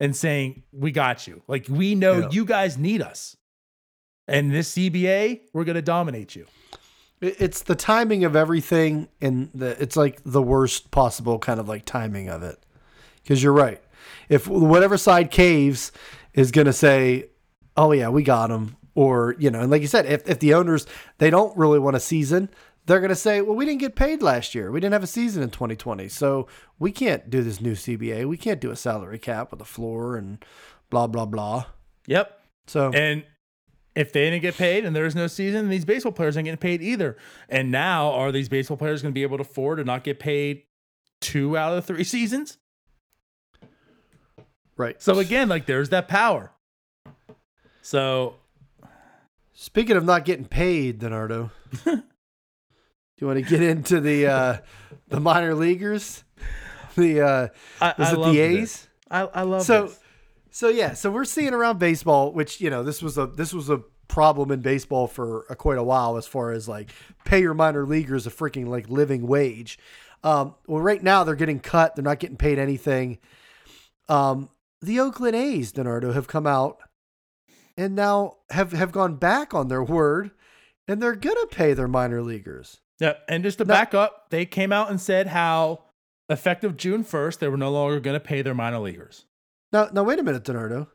[0.00, 1.42] and saying, "We got you.
[1.46, 2.28] Like we know Yeah.
[2.30, 3.36] you guys need us."
[4.26, 6.46] And this CBA, we're going to dominate you.
[7.20, 11.84] It's the timing of everything, and the it's like the worst possible kind of like
[11.84, 12.58] timing of it.
[13.22, 13.80] Because you're right.
[14.28, 15.92] If whatever side caves
[16.32, 17.26] is going to say,
[17.76, 20.54] "Oh yeah, we got him," or you know, and like you said, if if the
[20.54, 20.86] owners
[21.18, 22.48] they don't really want a season,
[22.86, 24.70] they're going to say, "Well, we didn't get paid last year.
[24.70, 26.46] We didn't have a season in 2020, so
[26.78, 28.26] we can't do this new CBA.
[28.26, 30.44] We can't do a salary cap with a floor and
[30.88, 31.66] blah blah blah."
[32.06, 32.40] Yep.
[32.66, 33.24] So And
[33.94, 36.82] if they didn't get paid and there's no season, these baseball players aren't getting paid
[36.82, 37.16] either.
[37.48, 40.18] And now, are these baseball players going to be able to afford to not get
[40.18, 40.62] paid
[41.20, 42.58] two out of the three seasons?
[44.76, 45.00] right.
[45.02, 46.52] So again, like there's that power.
[47.82, 48.36] So
[49.62, 51.50] Speaking of not getting paid, Donardo,
[53.20, 54.58] do you want to get into the uh,
[55.08, 56.24] the minor leaguers?
[56.96, 57.48] The uh,
[57.80, 58.36] I, is I it the this.
[58.62, 58.88] A's?
[59.10, 60.00] I, I love So, this.
[60.50, 63.68] so yeah, so we're seeing around baseball, which you know this was a this was
[63.68, 66.90] a problem in baseball for uh, quite a while, as far as like
[67.26, 69.78] pay your minor leaguers a freaking like living wage.
[70.24, 73.18] Um, well, right now they're getting cut; they're not getting paid anything.
[74.08, 74.48] Um,
[74.80, 76.78] the Oakland A's, Donardo, have come out
[77.76, 80.30] and now have have gone back on their word,
[80.88, 82.80] and they're gonna pay their minor leaguers.
[83.00, 83.74] Yeah, and just to No.
[83.74, 85.84] back up, they came out and said how
[86.28, 89.24] effective June 1st, they were no longer going to pay their minor leaguers.
[89.72, 90.88] Now, now wait a minute, Donardo.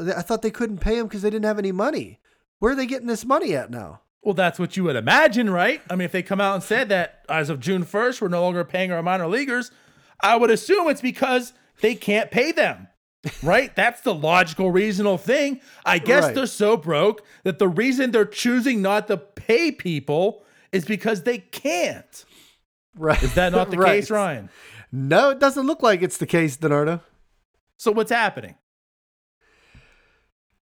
[0.00, 2.20] I thought they couldn't pay them because they didn't have any money.
[2.58, 4.02] Where are they getting this money at now?
[4.22, 5.82] Well, that's what you would imagine, right?
[5.90, 8.42] I mean, if they come out and said that as of June 1st, we're no
[8.42, 9.70] longer paying our minor leaguers,
[10.22, 12.88] I would assume it's because they can't pay them.
[13.42, 13.74] Right?
[13.74, 15.60] That's the logical, reasonable thing.
[15.84, 16.34] I guess Right.
[16.34, 21.38] they're so broke that the reason they're choosing not to pay people is because they
[21.38, 22.24] can't.
[22.96, 23.22] Right.
[23.22, 24.00] Is that not the Right.
[24.00, 24.50] case, Ryan?
[24.92, 27.00] No, it doesn't look like it's the case, Donardo.
[27.78, 28.54] So what's happening?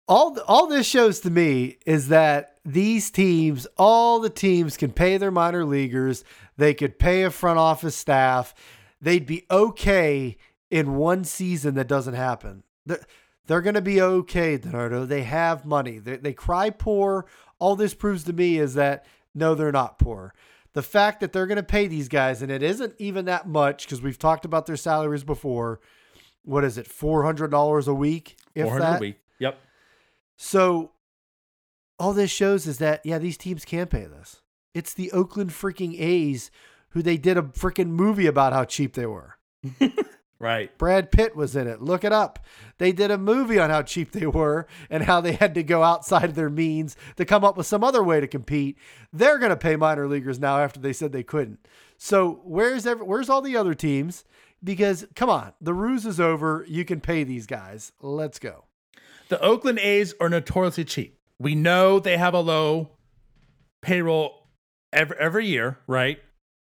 [0.09, 5.17] All all this shows to me is that these teams, all the teams can pay
[5.17, 6.25] their minor leaguers.
[6.57, 8.55] They could pay a front office staff.
[9.01, 10.37] They'd be okay
[10.73, 12.65] in one season that doesn't happen.
[12.87, 13.05] They're,
[13.47, 15.07] they're going to be okay, Donardo.
[15.07, 15.99] They have money.
[15.99, 17.27] They, they cry poor.
[17.59, 19.05] All this proves to me is that
[19.35, 20.33] no, they're not poor.
[20.73, 23.85] The fact that they're going to pay these guys, and it isn't even that much
[23.85, 25.81] because we've talked about their salaries before.
[26.45, 28.37] What is it, four hundred dollars a week?
[28.55, 28.97] If 400 that.
[28.97, 29.21] a week.
[29.39, 29.59] Yep.
[30.37, 30.93] So
[31.99, 34.41] all this shows is that yeah, these teams can pay this.
[34.75, 36.51] It's the Oakland freaking A's
[36.91, 39.37] who they did a freaking movie about how cheap they were.
[40.43, 40.77] Right.
[40.77, 41.81] Brad Pitt was in it.
[41.81, 42.45] Look it up.
[42.79, 45.85] They did a movie on how cheap they were and how they had to go
[45.85, 48.77] outside of their means to come up with some other way to compete.
[49.13, 51.67] They're going to pay minor leaguers now after they said they couldn't.
[51.97, 54.25] So where's every, where's all the other teams?
[54.65, 56.67] Because come on, the ruse is over.
[56.69, 57.93] You can pay these guys.
[58.01, 58.65] Let's go.
[59.29, 61.21] the Oakland A's are notoriously cheap.
[61.39, 62.91] We know they have a low
[63.81, 64.49] payroll
[64.93, 66.19] every every year, right?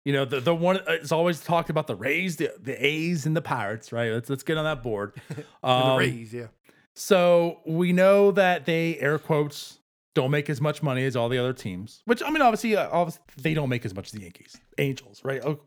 [0.06, 3.36] You know, the the one it's always talked about the Rays, the, the A's, and
[3.36, 4.12] the Pirates, right?
[4.12, 5.14] Let's let's get on that board.
[5.64, 6.48] Um, the Rays, yeah.
[6.96, 9.80] So we know that they air quotes
[10.16, 12.02] don't make as much money as all the other teams.
[12.06, 15.22] Which I mean, obviously, uh, obviously they don't make as much as the Yankees, Angels,
[15.24, 15.42] right?
[15.44, 15.60] Oh,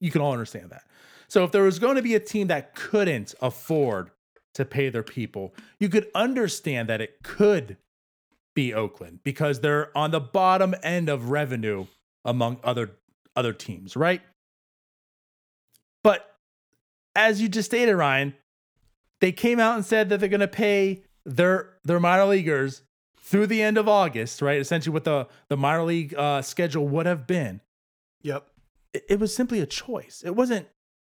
[0.00, 0.82] You can all understand that.
[1.28, 4.10] So if there was going to be a team that couldn't afford
[4.54, 7.76] to pay their people, you could understand that it could
[8.54, 11.86] be Oakland because they're on the bottom end of revenue
[12.24, 12.92] among other
[13.36, 14.22] other teams, right?
[16.02, 16.36] But
[17.14, 18.34] as you just stated, Ryan,
[19.20, 22.82] they came out and said that they're going to pay their their minor leaguers
[23.20, 24.60] through the end of August, right?
[24.60, 27.60] Essentially, what the the minor league uh, schedule would have been.
[28.22, 28.46] Yep.
[28.92, 30.22] It, it was simply a choice.
[30.24, 30.68] It wasn't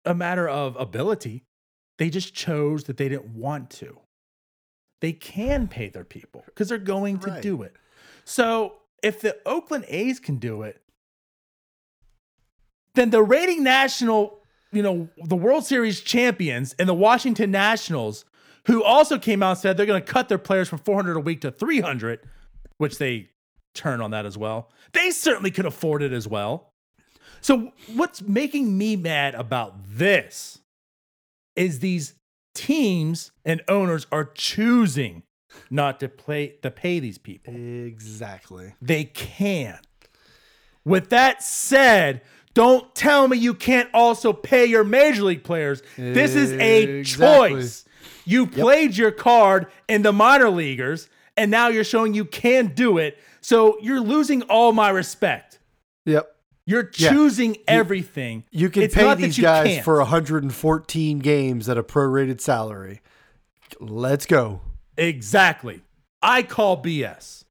[0.06, 1.44] a matter of ability.
[1.98, 4.00] They just chose that they didn't want to.
[5.02, 7.42] They can pay their people because they're going to Right.
[7.42, 7.76] do it.
[8.26, 10.82] So if the Oakland A's can do it,
[12.96, 14.40] then the rating national,
[14.72, 18.26] you know, the World Series champions and the Washington Nationals,
[18.68, 21.20] who also came out and said they're going to cut their players from 400 a
[21.20, 22.20] week to 300,
[22.78, 23.30] which they
[23.74, 24.70] turn on that as well.
[24.94, 26.74] They certainly could afford it as well.
[27.40, 30.60] So what's making me mad about this
[31.56, 32.14] is these
[32.54, 35.24] teams and owners are choosing
[35.70, 37.54] not to play to pay these people.
[37.54, 38.74] Exactly.
[38.82, 39.80] They can.
[40.86, 42.22] With that said,
[42.54, 45.82] don't tell me you can't also pay your major league players.
[45.98, 47.50] This is a Exactly.
[47.62, 47.86] choice.
[48.26, 52.98] You played your card in the minor leaguers, and now you're showing you can do
[52.98, 53.18] it.
[53.42, 55.60] So you're losing all my respect.
[56.06, 56.28] Yep.
[56.66, 57.10] You're Yeah.
[57.12, 58.44] choosing everything.
[58.52, 59.84] You can It's pay these guys can't.
[59.86, 63.02] for 114 games at a prorated salary.
[63.80, 64.62] Let's go.
[64.98, 65.82] exactly.
[66.22, 67.46] I call BS.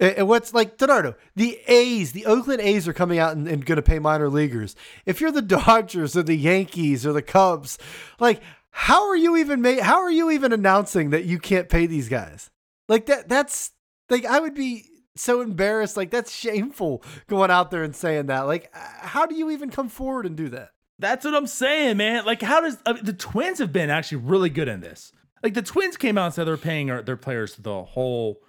[0.00, 3.76] And what's like Donardo, the A's, the Oakland A's are coming out and, and going
[3.76, 4.74] to pay minor leaguers.
[5.04, 7.78] If you're the Dodgers or the Yankees or the Cubs,
[8.18, 8.40] like
[8.70, 12.08] how are you even ma- how are you even announcing that you can't pay these
[12.08, 12.50] guys?
[12.88, 13.72] Like that that's
[14.08, 14.86] like I would be
[15.16, 15.96] so embarrassed.
[15.96, 18.46] Like that's shameful going out there and saying that.
[18.46, 20.70] Like how do you even come forward and do that?
[21.00, 22.26] That's what I'm saying, man.
[22.26, 25.12] Like, how does I mean, the Twins have been actually really good in this?
[25.42, 28.42] Like, the Twins came out and said they're paying their players the whole.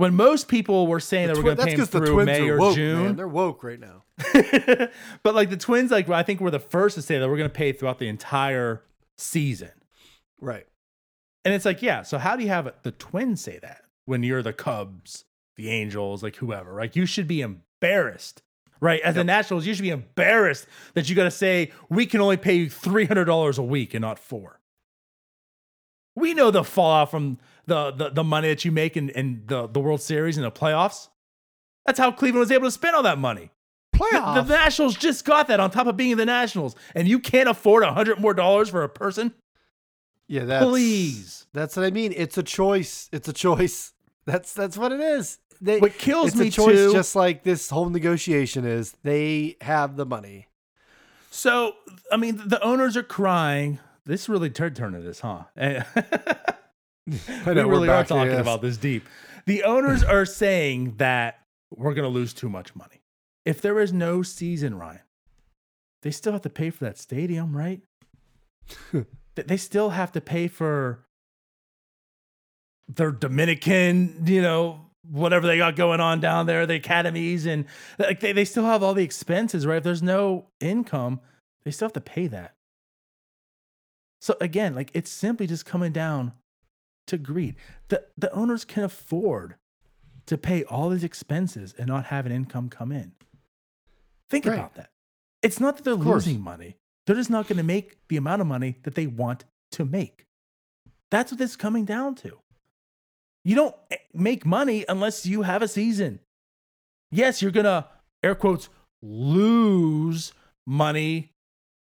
[0.00, 2.06] When most people were saying The were Twi- going to pay them that's because the
[2.06, 3.16] through Twins May are or woke, June, man.
[3.16, 4.04] They're woke right now.
[5.22, 7.50] but like the Twins, like I think were the first to say that we're going
[7.50, 8.82] to pay throughout the entire
[9.18, 9.72] season.
[10.40, 10.66] Right.
[11.44, 12.00] And it's like, yeah.
[12.00, 15.26] So how do you have the Twins say that when you're the Cubs,
[15.56, 16.76] the Angels, like whoever?
[16.76, 18.40] Like you should be embarrassed,
[18.80, 19.02] right?
[19.02, 22.38] As the Nationals, you should be embarrassed that you got to say we can only
[22.38, 24.59] pay you three hundred dollars a week and not four.
[26.16, 29.66] We know the fallout from the the, the money that you make in, in the,
[29.68, 31.08] the World Series and the playoffs.
[31.86, 33.50] That's how Cleveland was able to spend all that money.
[33.92, 34.34] The, Playoffs.
[34.46, 37.82] the Nationals just got that on top of being the Nationals, and you can't afford
[37.82, 39.34] a hundred more dollars for a person.
[40.26, 41.46] yeah, that's Please.
[41.52, 42.12] That's what I mean.
[42.16, 43.08] It's a choice.
[43.12, 43.92] It's a choice.
[44.26, 45.38] That's that's what it is.
[45.62, 48.94] They, What kills it's me a choice, too- just like this whole negotiation is.
[49.02, 50.46] They have the money.
[51.30, 51.74] So,
[52.12, 53.78] I mean, the owners are crying.
[54.06, 55.44] This really turned turn to this, huh?
[55.56, 55.84] I
[57.46, 58.40] we know, we're really are talking this.
[58.40, 59.04] about this deep.
[59.46, 61.40] The owners are saying that
[61.74, 63.02] we're going to lose too much money.
[63.44, 65.00] If there is no season, Ryan,
[66.02, 67.80] they still have to pay for that stadium, right?
[68.92, 71.04] Th- they still have to pay for
[72.88, 77.64] their Dominican, you know, whatever they got going on down there, the academies, and
[77.98, 79.78] like they, they still have all the expenses, right?
[79.78, 81.20] If there's no income,
[81.64, 82.54] they still have to pay that.
[84.20, 86.32] So again, like it's simply just coming down
[87.06, 87.56] to greed.
[87.88, 89.56] The the owners can afford
[90.26, 93.12] to pay all these expenses and not have an income come in.
[94.28, 94.54] Think Right.
[94.58, 94.90] about that.
[95.42, 96.76] It's not that they're losing money.
[97.06, 100.26] They're just not going to make the amount of money that they want to make.
[101.10, 102.38] That's what this is coming down to.
[103.42, 106.20] You don't eh, make money unless you have a season.
[107.10, 107.86] Yes, you're going to
[108.22, 108.68] air quotes
[109.02, 110.32] lose
[110.66, 111.32] money.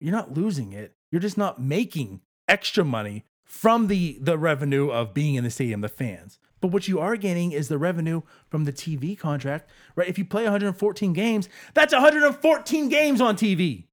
[0.01, 0.94] You're not losing it.
[1.11, 5.81] You're just not making extra money from the the revenue of being in the stadium,
[5.81, 6.39] the fans.
[6.61, 10.09] But what you are gaining is the revenue from the TV contract, right?
[10.09, 13.85] If you play 114 games, that's 114 games on TV.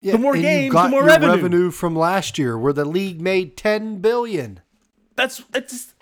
[0.00, 1.34] Yeah, The more games, the more revenue.
[1.34, 4.60] revenue from last year, where the league made 10 billion.
[5.16, 5.94] That's it just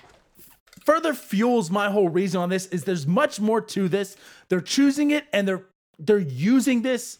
[0.84, 4.16] further fuels my whole reason on this is there's much more to this.
[4.48, 5.64] They're choosing it and they're
[5.98, 7.18] they're using this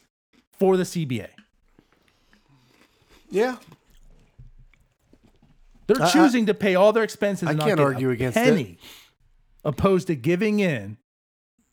[0.53, 1.29] for the CBA.
[3.37, 3.57] Yeah.
[5.87, 7.47] They're I- choosing to pay all their expenses.
[7.47, 8.45] I and not can't get argue a against it.
[8.45, 8.78] penny,
[9.64, 10.97] opposed to giving in.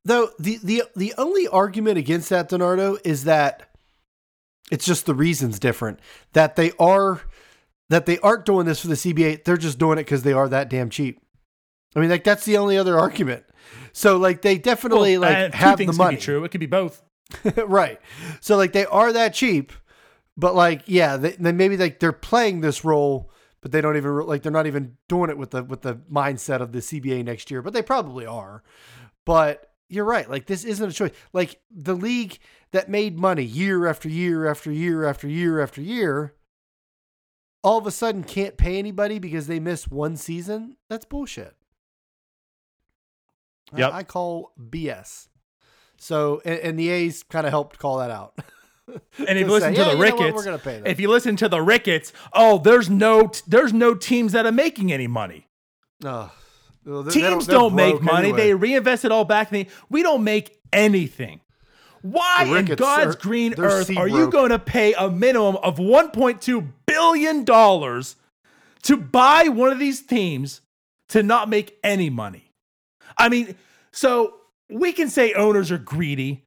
[0.05, 3.70] Though the the the only argument against that, Donardo, is that
[4.72, 5.99] it's just the reasons different.
[6.34, 7.22] That they are
[7.89, 9.43] that they aren't doing this for the CBA.
[9.45, 11.22] They're just doing it because they are that damn cheap.
[11.95, 13.45] I mean, like that's the only other argument.
[13.93, 16.16] So like they definitely Well, like uh, two have the things money.
[16.18, 16.43] Be true.
[16.43, 17.01] It could be both.
[17.55, 17.99] right.
[18.41, 19.72] So like they are that cheap,
[20.38, 23.32] but like yeah, they, then maybe like they're playing this role,
[23.62, 26.62] but they don't even like they're not even doing it with the with the mindset
[26.62, 27.62] of the CBA next year.
[27.62, 28.64] But they probably are.
[29.26, 30.30] But you're right.
[30.30, 31.12] Like this isn't a choice.
[31.34, 32.40] Like the league
[32.72, 36.34] that made money year after year after year after year after year,
[37.64, 40.78] all of a sudden can't pay anybody because they miss one season.
[40.90, 41.56] That's bullshit.
[43.72, 45.28] I- I call BS.
[45.98, 48.38] So and, and the A's kind of helped call that out.
[49.28, 51.00] And if you listen say, to "Yeah, the you know Ricketts, we're gonna pay if
[51.00, 55.08] you listen to the Ricketts, oh, there's no there's no teams that are making any
[55.08, 55.48] money.
[56.04, 56.32] Oh,
[56.86, 58.30] well, Teams they're don't, make money.
[58.30, 58.38] anyway.
[58.42, 59.50] They reinvest it all back.
[59.52, 61.40] They, we don't make anything.
[62.02, 64.32] Why The in God's are- green earth are you broke.
[64.34, 68.18] going to pay a minimum of 1.2 billion dollars
[68.82, 70.60] to buy one of these teams
[71.10, 72.52] to not make any money?
[73.18, 73.56] I mean,
[73.94, 74.34] so
[74.70, 76.43] we can say owners are greedy.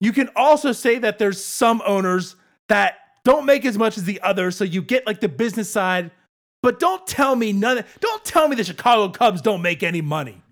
[0.00, 2.36] You can also say that there's some owners
[2.68, 6.10] that don't make as much as the others, so you get like the business side.
[6.62, 7.84] But don't tell me none.
[8.00, 10.42] Don't tell me the Chicago Cubs don't make any money.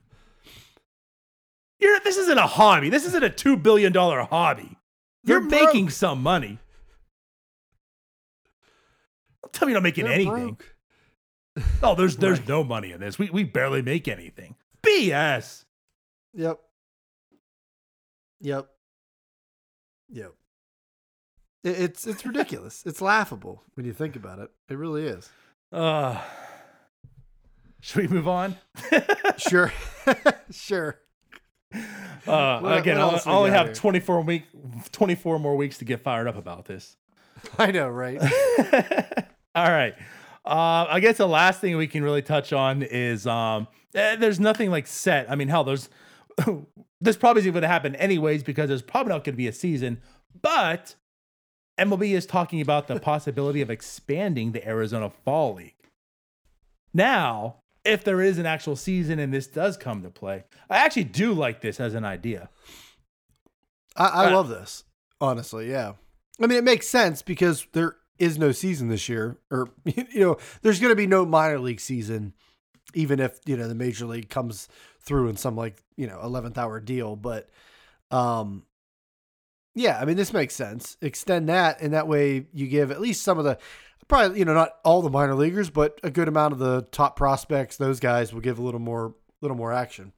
[1.81, 2.91] You're, this isn't a hobby.
[2.91, 4.77] This isn't a two billion dollar hobby.
[5.25, 5.93] They're You're making broke.
[5.95, 6.59] some money.
[9.43, 10.57] Don't tell me you're not making They're anything.
[10.57, 10.75] broke.
[11.83, 12.49] Oh, there's there's Right.
[12.49, 13.19] no money in this.
[13.19, 14.55] We we barely make anything.
[14.83, 15.65] BS.
[16.35, 16.59] Yep.
[18.41, 18.69] Yep.
[20.13, 20.33] Yep.
[21.65, 22.83] It, it's it's ridiculous.
[22.87, 24.51] it's laughable when you think about it.
[24.69, 25.29] It really is.
[25.73, 26.21] Uh,
[27.81, 28.57] should we move on?
[29.39, 29.73] Sure.
[30.51, 30.99] sure.
[31.75, 33.75] Uh, What- again, what I only have here?
[33.75, 34.45] 24 week,
[34.93, 36.97] 24 more weeks to get fired up about this.
[37.59, 38.21] I know, right?
[39.55, 39.95] All right.
[40.45, 44.39] Uh, I guess the last thing we can really touch on is um, eh, there's
[44.39, 45.31] nothing like set.
[45.31, 45.89] I mean, hell, there's
[47.03, 49.53] this probably isn't going to happen anyways because there's probably not going to be a
[49.53, 50.01] season.
[50.41, 50.95] But
[51.79, 55.75] MLB is talking about the possibility of expanding the Arizona Fall League.
[56.95, 61.05] Now, if there is an actual season and this does come to play, I actually
[61.05, 62.49] do like this as an idea.
[63.97, 64.85] I, I Uh, love this.
[65.21, 65.95] Honestly, yeah.
[66.41, 70.37] I mean, it makes sense because there is no season this year, or you know,
[70.63, 72.35] there's going to be no minor league season,
[72.95, 74.69] even if you know the major league comes
[75.05, 77.17] through in some like you know 11th hour deal.
[77.17, 77.49] But,
[78.11, 78.65] um,
[79.75, 80.97] yeah, I mean, this makes sense.
[81.01, 83.59] Extend that, and that way you give at least some of the
[84.09, 87.17] probably you know not all the minor leaguers, but a good amount of the top
[87.17, 87.77] prospects.
[87.77, 90.13] Those guys will give a little more, little more action.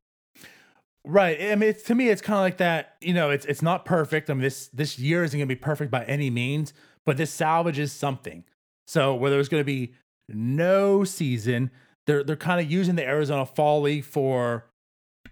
[1.07, 1.53] Right.
[1.53, 2.95] I mean, to me, it's kind of like that.
[3.01, 4.30] You know, it's it's not perfect.
[4.30, 6.72] I mean, this this year isn't going to be perfect by any means,
[7.05, 8.45] but this salvages something.
[8.87, 9.93] So where there's going to be
[10.28, 11.70] no season,
[12.07, 14.66] they're they're kind of using the Arizona Fall League for,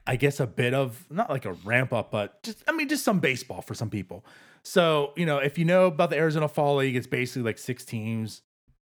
[0.06, 3.04] I guess, a bit of not like a ramp up, but just I mean, just
[3.04, 4.24] some baseball for some people.
[4.64, 7.84] So you know, if you know about the Arizona Fall League, it's basically like six
[7.84, 8.42] teams.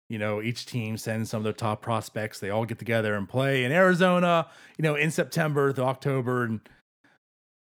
[0.09, 2.39] You know, each team sends some of their top prospects.
[2.39, 4.47] They all get together and play in Arizona.
[4.79, 6.61] You know, in September to October, and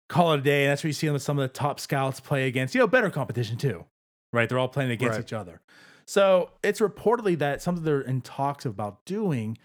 [0.09, 0.65] call it a day.
[0.65, 3.11] And that's where you see some of the top scouts play against, you know, better
[3.11, 3.85] competition too,
[4.33, 4.49] right?
[4.49, 5.25] They're all playing against Right.
[5.25, 5.61] each other.
[6.07, 9.57] So it's reportedly that something they're in talks about doing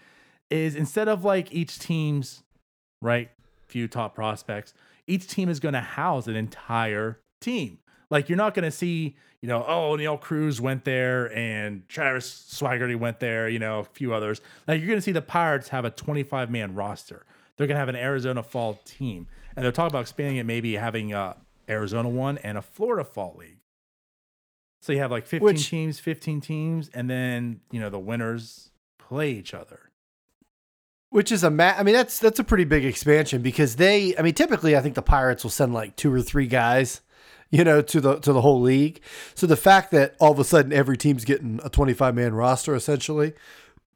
[0.48, 2.44] is instead of like each team's,
[3.02, 3.30] right,
[3.76, 4.72] few top prospects,
[5.06, 7.76] each team is going to house an entire team.
[8.08, 12.48] Like you're not going to see, you know, oh, Neil Cruz went there and Travis
[12.50, 14.40] Swaggerty went there, you know, a few others.
[14.66, 17.26] Like you're going to see the Pirates have a 25 man roster.
[17.56, 20.74] They're going to have an Arizona Fall team, and they're talking about expanding it, maybe
[20.74, 21.36] having a
[21.68, 23.60] Arizona one and a Florida Fall league.
[24.80, 28.70] So you have like 15 Which- teams, 15 teams, and then you know the winners
[28.98, 29.85] play each other.
[31.16, 34.20] Which is a ma- I mean that's that's a pretty big expansion because they I
[34.20, 37.00] mean typically I think the Pirates will send like two or three guys,
[37.50, 39.00] you know, to the to the whole league.
[39.34, 42.74] So the fact that all of a sudden every team's getting a 25 man roster
[42.74, 43.32] essentially,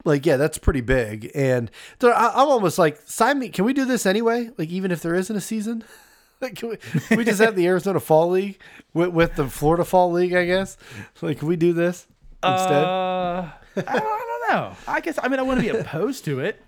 [0.03, 1.31] like yeah, that's pretty big.
[1.35, 1.71] And
[2.03, 3.51] I, I'm almost like sign me.
[3.51, 4.49] Can we do this anyway?
[4.57, 5.85] Like even if there isn't a season.
[6.43, 8.59] Like, can we, can we just have the Arizona Fall League
[8.95, 10.33] with, with the Florida Fall League?
[10.33, 10.79] I guess.
[11.21, 12.07] Like, can we do this
[12.43, 12.83] instead?
[12.83, 14.77] Uh, I, don't, I don't know.
[14.89, 16.59] I guess I mean I wouldn't be opposed to it.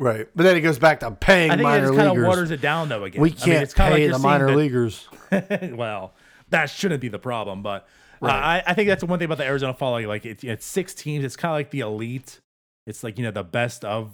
[0.00, 2.26] Right, but then it goes back to paying I think it just kind of leaguers.
[2.26, 3.04] waters it down though.
[3.04, 5.08] Again, we I mean, can't it's kinda pay you're the seeing minor leaguers.
[5.72, 6.14] well,
[6.48, 7.86] that shouldn't be the problem, but
[8.22, 8.62] uh, Right.
[8.66, 10.06] I, I think that's the one thing about the Arizona Fall League.
[10.08, 11.24] Like it's, it's six teams.
[11.24, 12.40] It's kind of like the elite,
[12.86, 14.10] It's like, you know, the best of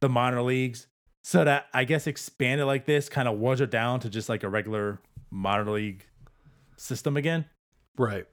[0.00, 0.86] the minor leagues.
[1.22, 4.42] So that I guess expanded like this kind of was it down to just like
[4.42, 4.98] a regular
[5.30, 6.06] minor league
[6.76, 7.44] system again.
[7.96, 8.26] Right.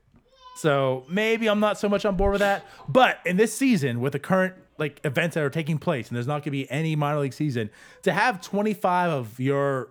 [0.58, 2.66] So maybe I'm not so much on board with that.
[2.90, 6.28] But in this season, with the current like events that are taking place, and there's
[6.28, 7.70] not going to be any minor league season,
[8.04, 9.90] to have 25 of your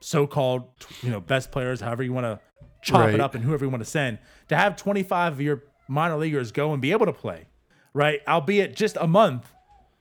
[0.00, 0.64] so-called
[1.02, 2.40] you know best players, however you want to
[2.82, 3.14] chop Right.
[3.14, 4.18] it up, and whoever you want to send,
[4.48, 7.46] to have 25 of your minor leaguers go and be able to play,
[7.94, 8.20] right?
[8.28, 9.50] Albeit just a month,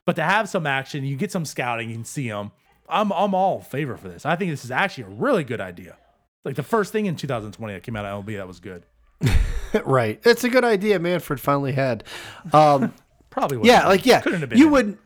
[0.05, 2.51] but to have some action, you get some scouting, you can see them.
[2.89, 4.25] I'm I'm all in favor for this.
[4.25, 5.97] I think this is actually a really good idea.
[6.43, 8.83] Like the first thing in 2020 that came out of MLB that was good.
[9.85, 10.19] right.
[10.25, 12.03] It's a good idea Manfred finally had.
[12.51, 12.93] Um,
[13.33, 13.67] Probably was.
[13.67, 14.59] yeah, like yeah, Couldn't have been.
[14.59, 14.99] you wouldn't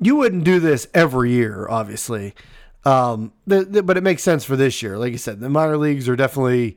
[0.00, 2.34] you wouldn't do this every year, obviously.
[2.86, 4.96] Um, the, the, but it makes sense for this year.
[4.98, 6.76] Like you said, the minor leagues are definitely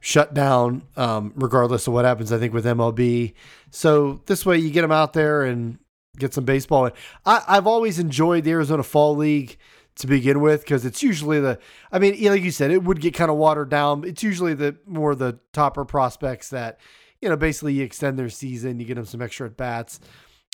[0.00, 2.32] shut down, um, regardless of what happens.
[2.32, 3.34] I think with MLB,
[3.70, 5.78] so this way you get them out there and
[6.18, 6.86] get some baseball.
[6.86, 6.92] in.
[7.24, 9.56] I, I've always enjoyed the Arizona Fall League
[9.96, 11.60] to begin with because it's usually the.
[11.92, 14.02] I mean, like you said, it would get kind of watered down.
[14.04, 16.80] It's usually the more the topper prospects that
[17.20, 20.00] you know basically you extend their season, you get them some extra at bats.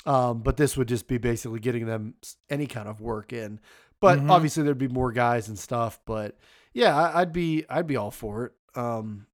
[0.05, 2.15] Um, but this would just be basically getting them
[2.49, 3.59] any kind of work in.
[3.99, 5.99] But obviously there'd be more guys and stuff.
[6.05, 6.37] But
[6.73, 8.51] yeah, I, I'd be I'd be all for it.
[8.77, 9.25] Um,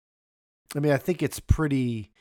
[0.75, 2.11] I mean, I think it's pretty.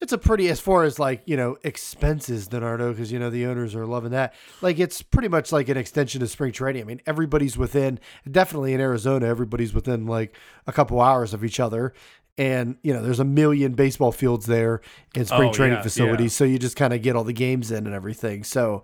[0.00, 3.46] It's a pretty as far as like you know expenses, Donardo, because you know the
[3.46, 4.34] owners are loving that.
[4.60, 6.82] Like it's pretty much like an extension of spring training.
[6.82, 11.60] I mean, everybody's within definitely in Arizona, everybody's within like a couple hours of each
[11.60, 11.94] other,
[12.38, 14.80] and you know there's a million baseball fields there
[15.14, 17.70] and spring Oh, training yeah, facilities, so you just kind of get all the games
[17.70, 18.44] in and everything.
[18.44, 18.82] So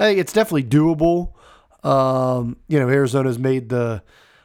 [0.00, 1.32] I think it's definitely doable.
[1.84, 4.02] Um, you know, Arizona's made the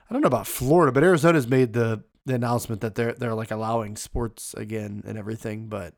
[0.10, 3.52] I don't know about Florida, but Arizona's made the the announcement that they're they're like
[3.52, 5.68] allowing sports again and everything.
[5.68, 5.96] But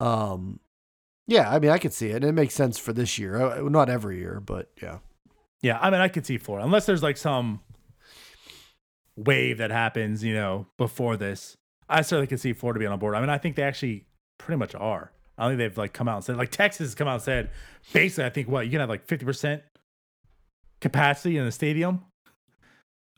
[0.00, 0.60] um,
[1.26, 2.16] yeah, I mean, I could see it.
[2.16, 4.98] And it makes sense for this year, Uh, not every year, but yeah.
[5.62, 7.60] Yeah, I mean, I could see Florida, unless there's like some
[9.16, 11.56] wave that happens, you know, before this.
[11.88, 13.14] I certainly can see Florida being on board.
[13.14, 14.06] I mean, I think they actually
[14.38, 15.12] pretty much are.
[15.38, 17.22] I don't think they've like come out and said like Texas has come out and
[17.22, 17.50] said
[17.92, 18.24] basically.
[18.24, 19.62] I think what you can have like fifty percent
[20.80, 22.04] capacity in the stadium.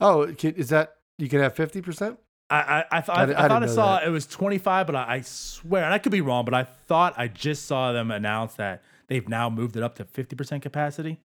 [0.00, 2.18] Oh, is that you can have fifty percent?
[2.50, 2.56] I
[2.90, 4.06] I, I thought I I, I thought I saw that.
[4.06, 6.64] it was twenty five, but I, I swear, and I could be wrong, but I
[6.64, 10.62] thought I just saw them announce that they've now moved it up to fifty percent
[10.62, 11.20] capacity.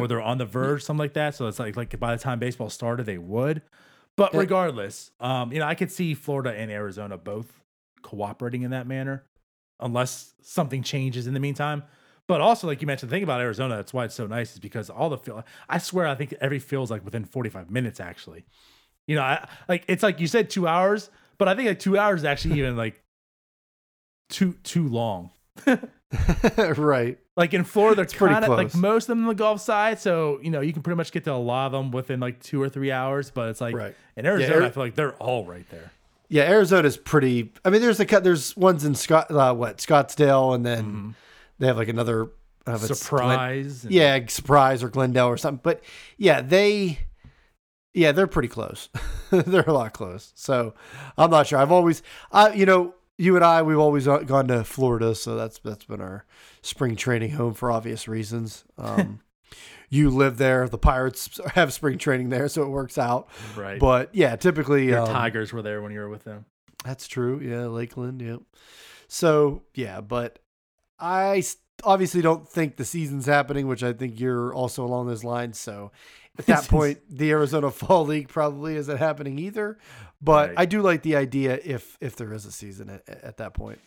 [0.00, 1.34] or they're on the verge, something like that.
[1.34, 3.62] So it's like like by the time baseball started, they would.
[4.16, 4.40] But Yeah.
[4.40, 7.60] regardless, um, you know, I could see Florida and Arizona both
[8.02, 9.24] cooperating in that manner,
[9.80, 11.82] unless something changes in the meantime.
[12.28, 14.58] But also, like you mentioned, the thing about Arizona, that's why it's so nice, is
[14.58, 15.44] because all the field.
[15.68, 18.00] I swear, I think every field's like within forty five minutes.
[18.00, 18.46] Actually,
[19.06, 21.96] you know, I like it's like you said two hours, but I think like two
[21.98, 23.02] hours is actually even like
[24.28, 25.30] too too long.
[26.76, 27.18] right.
[27.36, 29.98] Like in Florida, they're pretty kind of like most of them on the Gulf side,
[29.98, 32.40] so you know you can pretty much get to a lot of them within like
[32.42, 33.30] two or three hours.
[33.30, 33.94] But it's like Right.
[34.16, 35.90] in Arizona, Ari- I feel like they're all right there.
[36.28, 37.52] Yeah, Arizona's pretty.
[37.64, 38.24] I mean, there's a cut.
[38.24, 41.14] There's ones in Scott, uh, what Scottsdale, and then
[41.58, 42.30] they have like another
[42.66, 43.84] I don't know if it's Glen- Surprise.
[43.84, 45.60] and- yeah, Surprise or Glendale or something.
[45.62, 45.84] But
[46.18, 46.98] yeah, they,
[47.94, 48.88] yeah, they're pretty close.
[49.30, 50.32] they're a lot close.
[50.34, 50.74] So
[51.16, 51.60] I'm not sure.
[51.60, 52.02] I've always,
[52.32, 55.84] I, you know, you and I, we've always uh, gone to Florida, so that's that's
[55.84, 56.24] been our
[56.62, 58.64] spring training home for obvious reasons.
[58.78, 59.20] Um,
[59.90, 60.68] you live there.
[60.68, 63.28] The Pirates have spring training there, so it works out.
[63.56, 63.78] right.
[63.78, 66.44] But yeah, typically, Your um, Tigers were there when you were with them.
[66.84, 67.40] that's true.
[67.40, 68.20] Yeah, Lakeland.
[68.20, 68.40] Yep.
[69.08, 70.38] So yeah, but
[70.98, 71.42] I
[71.84, 75.58] obviously don't think the season's happening, which I think you're also along those lines.
[75.58, 75.92] So
[76.38, 79.78] at that point, the Arizona Fall League probably isn't happening either.
[80.20, 80.58] But Right.
[80.58, 83.78] I do like the idea if if there is a season at, at that point.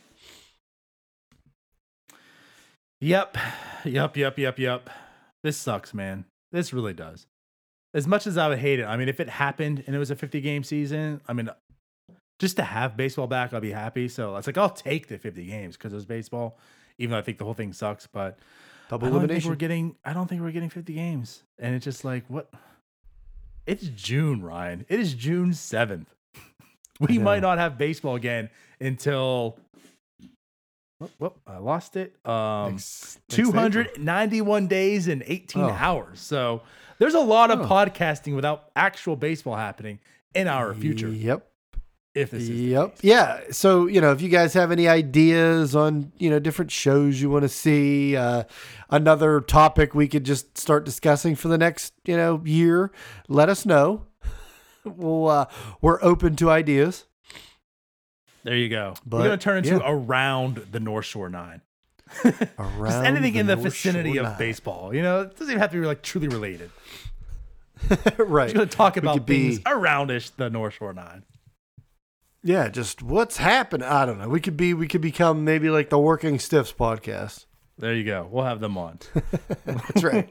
[3.02, 3.38] Yep.
[3.86, 4.18] Yep.
[4.18, 4.38] Yep.
[4.38, 4.60] Yep.
[4.60, 4.90] Yep.
[5.44, 6.26] This sucks, man.
[6.52, 7.28] This really does.
[7.94, 10.12] As much as I would hate it, I mean, if it happened and it was
[10.12, 11.50] a 50 game season, I mean,
[12.38, 14.08] just to have baseball back, I'll be happy.
[14.08, 16.58] So it's like, I'll take the 50 games because it was baseball,
[16.98, 18.06] even though I think the whole thing sucks.
[18.06, 18.38] But
[18.90, 19.50] Double I elimination.
[19.50, 21.44] we're getting, I don't think we're getting 50 games.
[21.58, 22.52] And it's just like, what?
[23.66, 24.86] It's June, Ryan.
[24.90, 26.08] It is June 7th.
[27.08, 29.58] We might not have baseball again until.
[31.00, 32.14] Whoop, whoop, I lost it.
[32.26, 33.54] Um, Next- next April.
[33.70, 35.70] 291 days and 18 Oh.
[35.70, 36.20] hours.
[36.20, 36.62] So
[36.98, 37.66] there's a lot of Oh.
[37.66, 40.00] podcasting without actual baseball happening
[40.36, 41.08] in our future.
[41.08, 41.46] Yep.
[42.16, 42.98] If this is Yep.
[43.02, 43.40] Yeah.
[43.52, 47.30] So, you know, if you guys have any ideas on, you know, different shows you
[47.30, 48.44] want to see, uh,
[48.90, 52.92] another topic we could just start discussing for the next, you know, year,
[53.30, 54.06] let us know.
[54.86, 55.46] we'll, uh,
[55.82, 57.06] we're open to ideas.
[58.44, 58.94] There you go.
[59.06, 59.82] But, We're going to turn into yeah.
[59.86, 61.62] around the North Shore Nine.
[62.58, 64.38] Around Just anything in the North vicinity Shore of Nine.
[64.40, 64.96] baseball.
[64.96, 66.72] You know, it doesn't even have to be like truly related.
[68.18, 68.18] right.
[68.18, 71.24] We're going to talk about could be- things aroundish the North Shore Nine.
[72.42, 73.84] Yeah, just what's happened.
[73.84, 74.30] I don't know.
[74.30, 74.74] We could be.
[74.74, 77.46] We could become maybe like the Working Stiffs podcast.
[77.78, 78.28] There you go.
[78.32, 79.00] We'll have them on.
[79.66, 80.30] That's right.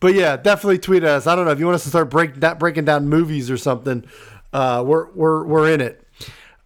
[0.00, 1.26] But yeah, definitely tweet us.
[1.26, 4.04] I don't know if you want us to start break breaking down movies or something.
[4.52, 6.06] Uh, we're we're we're in it.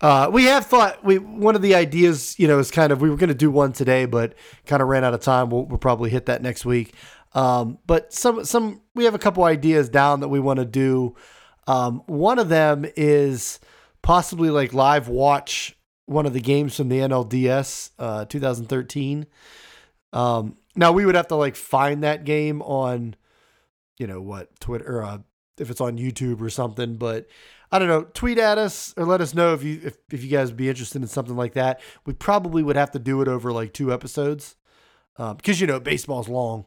[0.00, 3.10] Uh, we have thought we one of the ideas, you know, is kind of we
[3.10, 4.34] were going to do one today, but
[4.66, 5.50] kind of ran out of time.
[5.50, 6.94] We'll, we'll probably hit that next week.
[7.32, 11.16] Um, but some some we have a couple ideas down that we want to do.
[11.66, 13.60] Um, one of them is
[14.02, 15.76] possibly like live watch
[16.06, 19.26] one of the games from the NLDS uh, 2013.
[20.12, 23.16] Um, now we would have to like find that game on,
[23.98, 25.18] you know what, Twitter, uh,
[25.58, 26.96] if it's on YouTube or something.
[26.96, 27.26] But
[27.70, 28.04] I don't know.
[28.14, 30.68] Tweet at us or let us know if you if, if you guys would be
[30.68, 31.80] interested in something like that.
[32.06, 34.56] We probably would have to do it over like two episodes,
[35.16, 36.66] um, because you know baseball's long.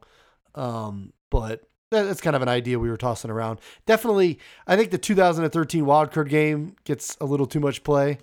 [0.56, 3.60] Um, but that- that's kind of an idea we were tossing around.
[3.86, 8.18] Definitely, I think the 2013 wildcard game gets a little too much play,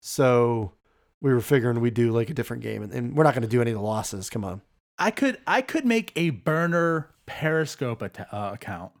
[0.00, 0.72] so
[1.20, 3.48] we were figuring we'd do like a different game, and, and we're not going to
[3.48, 4.30] do any of the losses.
[4.30, 4.62] Come on.
[4.98, 8.92] I could I could make a burner Periscope at- uh, account,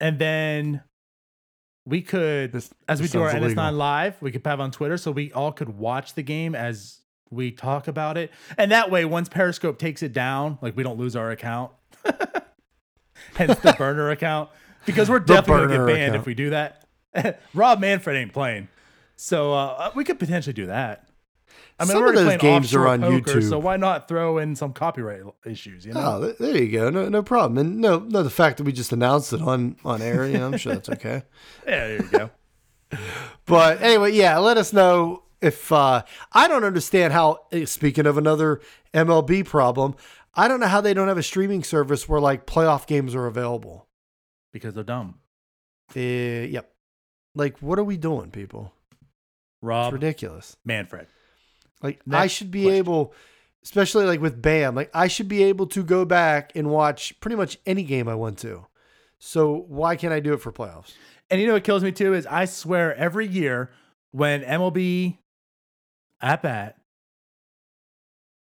[0.00, 0.82] and then
[1.86, 4.70] we could, This- as we this do our sounds NS9 live, we could have on
[4.70, 8.90] Twitter, so we all could watch the game as we talk about it, and that
[8.90, 11.72] way, once Periscope takes it down, like we don't lose our account.
[13.34, 14.50] Hence the burner account,
[14.86, 16.20] because we're definitely gonna get burner banned account.
[16.20, 16.84] if we do that.
[17.54, 18.68] Rob Manfred ain't playing,
[19.16, 21.07] so uh, we could potentially do that.
[21.80, 23.48] I mean, Some of those games are on poker, YouTube.
[23.48, 25.86] so why not throw in some copyright issues?
[25.86, 26.90] You know, Oh, there you go.
[26.90, 27.56] No, no problem.
[27.58, 30.46] And no, no, the fact that we just announced it on on air, you know,
[30.46, 31.22] I'm sure that's okay.
[31.66, 32.30] yeah, there you go.
[33.46, 36.02] But anyway, yeah, let us know if uh,
[36.32, 37.46] I don't understand how.
[37.52, 38.60] eh, Speaking of another
[38.92, 39.94] MLB problem,
[40.34, 43.26] I don't know how they don't have a streaming service where like playoff games are
[43.26, 43.86] available.
[44.52, 45.20] because they're dumb.
[45.94, 46.72] Uh, yep.
[47.34, 48.72] Like, what are we doing, people?
[48.90, 49.06] It's
[49.62, 50.56] Rob ridiculous.
[50.64, 51.06] Manfred.
[51.82, 52.78] Like, I should be question.
[52.78, 53.14] able,
[53.62, 57.36] especially like with Bam, like I should be able to go back and watch pretty
[57.36, 58.66] much any game I want to.
[59.20, 60.92] So why can't I do it for playoffs?
[61.30, 63.70] And you know what kills me too is I swear every year
[64.12, 65.18] when MLB
[66.22, 66.76] app at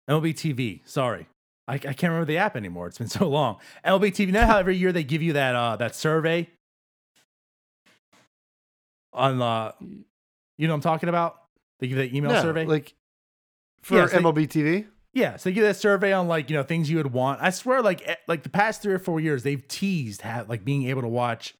[0.08, 1.28] MLB TV, sorry.
[1.68, 2.88] I, I can't remember the app anymore.
[2.88, 3.58] It's been so long.
[3.84, 4.26] MLB TV.
[4.26, 6.48] You know how every year they give you that uh that survey
[9.12, 9.72] on uh
[10.58, 11.36] you know what I'm talking about?
[11.78, 12.66] They give you that email No, survey.
[12.66, 12.94] like
[13.82, 14.86] for Yeah, so- MLB TV.
[15.12, 17.42] Yeah, so they give that survey on like you know things you would want.
[17.42, 20.86] I swear, like like the past three or four years, they've teased have like being
[20.88, 21.54] able to watch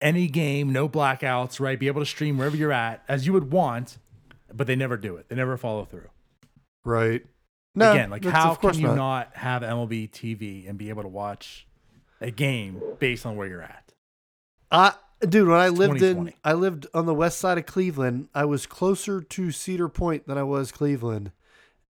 [0.00, 1.78] any game, no blackouts, right?
[1.78, 3.98] Be able to stream wherever you're at as you would want,
[4.52, 5.28] but they never do it.
[5.28, 6.08] They never follow through.
[6.84, 7.24] Right.
[7.76, 8.96] No, Again, like how can you not.
[8.96, 9.36] not.
[9.36, 11.66] have MLB TV and be able to watch
[12.20, 13.92] a game based on where you're at?
[14.72, 18.28] I, dude, when I lived in, I lived on the west side of Cleveland.
[18.34, 21.32] I was closer to Cedar Point than I was Cleveland,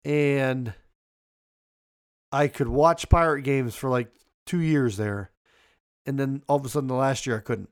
[0.04, 0.74] and
[2.32, 4.10] I could watch pirate games for like
[4.46, 5.30] two years there,
[6.06, 7.70] and then all of a sudden the last year I couldn't.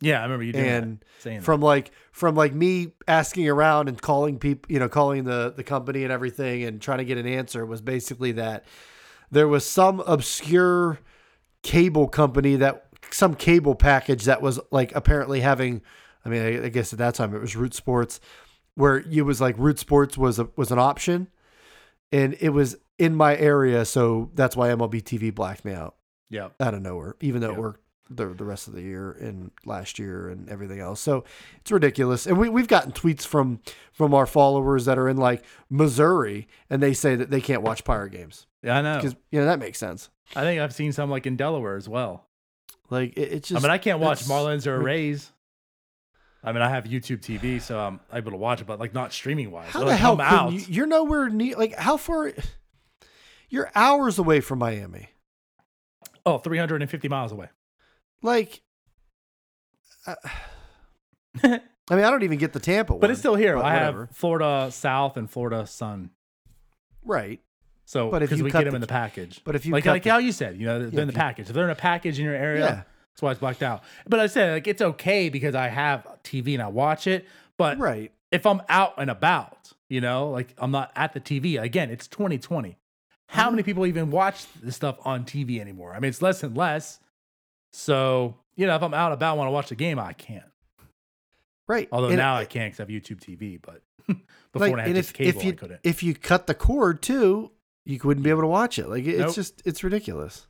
[0.00, 3.88] Yeah, I remember you doing and that, saying from like from like me asking around
[3.88, 7.16] and calling people you know calling the the company and everything and trying to get
[7.16, 8.66] an answer was basically that
[9.30, 10.98] there was some obscure
[11.62, 15.82] cable company that some cable package that was like apparently having
[16.24, 18.20] i mean i, I guess at that time it was root sports
[18.74, 21.28] where it was like root sports was a, was an option
[22.12, 25.96] and it was in my area so that's why mlb tv blacked me out.
[26.28, 29.50] Yeah, out of nowhere, even though it worked the the rest of the year and
[29.64, 31.00] last year and everything else.
[31.00, 31.24] So
[31.60, 32.26] it's ridiculous.
[32.26, 33.60] And we we've gotten tweets from
[33.92, 37.84] from our followers that are in like Missouri and they say that they can't watch
[37.84, 38.96] pirate games yeah, I know.
[38.96, 40.10] because you know that makes sense.
[40.34, 42.26] I think I've seen some like in Delaware as well.
[42.90, 43.58] Like it, it's just.
[43.58, 45.30] I mean, I can't watch Marlins or Rays.
[46.44, 49.12] I mean, I have YouTube TV, so I'm able to watch it, but like not
[49.12, 49.68] streaming wise.
[49.70, 50.52] How They'll, the hell out.
[50.52, 50.60] you?
[50.68, 51.56] You're nowhere near.
[51.56, 52.32] Like how far?
[53.48, 55.08] You're hours away from Miami.
[56.24, 57.48] Oh, 350 miles away.
[58.22, 58.62] Like.
[60.06, 60.14] uh,
[61.88, 63.00] I mean, I don't even get the Tampa one.
[63.00, 63.56] But it's still here.
[63.56, 64.06] I whatever.
[64.06, 66.10] have Florida South and Florida Sun.
[67.04, 67.40] right.
[67.86, 69.40] So But if because you we cut get them the- in the package.
[69.44, 71.12] but if you like like the- how you said, you know, they're Yeah, in the
[71.14, 71.48] package.
[71.48, 72.74] If they're in a package in your area, Yeah.
[73.12, 73.84] that's why it's blacked out.
[74.08, 77.26] But I said like it's okay because I have TV and I watch it.
[77.56, 78.12] But Right.
[78.32, 81.58] if I'm out and about, you know, like I'm not at the TV.
[81.62, 82.76] Again, it's 2020.
[83.28, 83.52] How mm-hmm.
[83.52, 85.94] many people even watch this stuff on TV anymore?
[85.94, 86.98] I mean, it's less and less.
[87.72, 90.44] So, you know, if I'm out and about want to watch the game, I can't.
[91.68, 91.88] Right.
[91.92, 93.82] Although And- now I can't because I have YouTube TV, but
[94.52, 95.80] before like, I had just if, cable, if you I couldn't.
[95.84, 97.50] if you cut the cord too,
[97.86, 98.88] you wouldn't be able to watch it.
[98.88, 99.34] Like it- it's Nope.
[99.34, 100.46] just it's ridiculous.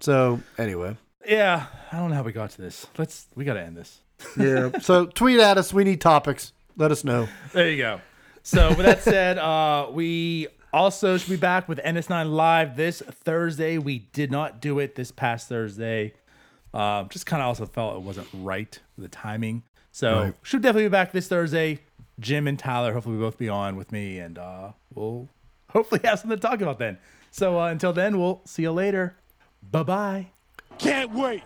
[0.00, 0.96] So anyway,
[1.26, 2.86] yeah, I don't know how we got to this.
[2.96, 4.00] Let's we got to end this.
[4.38, 4.70] yeah.
[4.80, 5.72] so tweet at us.
[5.72, 6.52] We need topics.
[6.76, 7.28] Let us know.
[7.52, 8.00] There you go.
[8.42, 13.76] So with that said, uh, we also should be back with NS9 live this Thursday.
[13.76, 16.14] We did not do it this past Thursday.
[16.72, 19.64] Um, just kind of also felt it wasn't right the timing.
[19.92, 20.34] So Right.
[20.42, 21.80] should definitely be back this Thursday.
[22.18, 25.28] Jim and Tyler, hopefully we both be on with me, and uh, we'll
[25.72, 26.98] hopefully have something to talk about then.
[27.30, 29.16] So uh, until then, we'll see you later.
[29.62, 30.26] Bye bye.
[30.78, 31.42] Can't wait.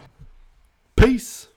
[0.97, 1.49] Peace.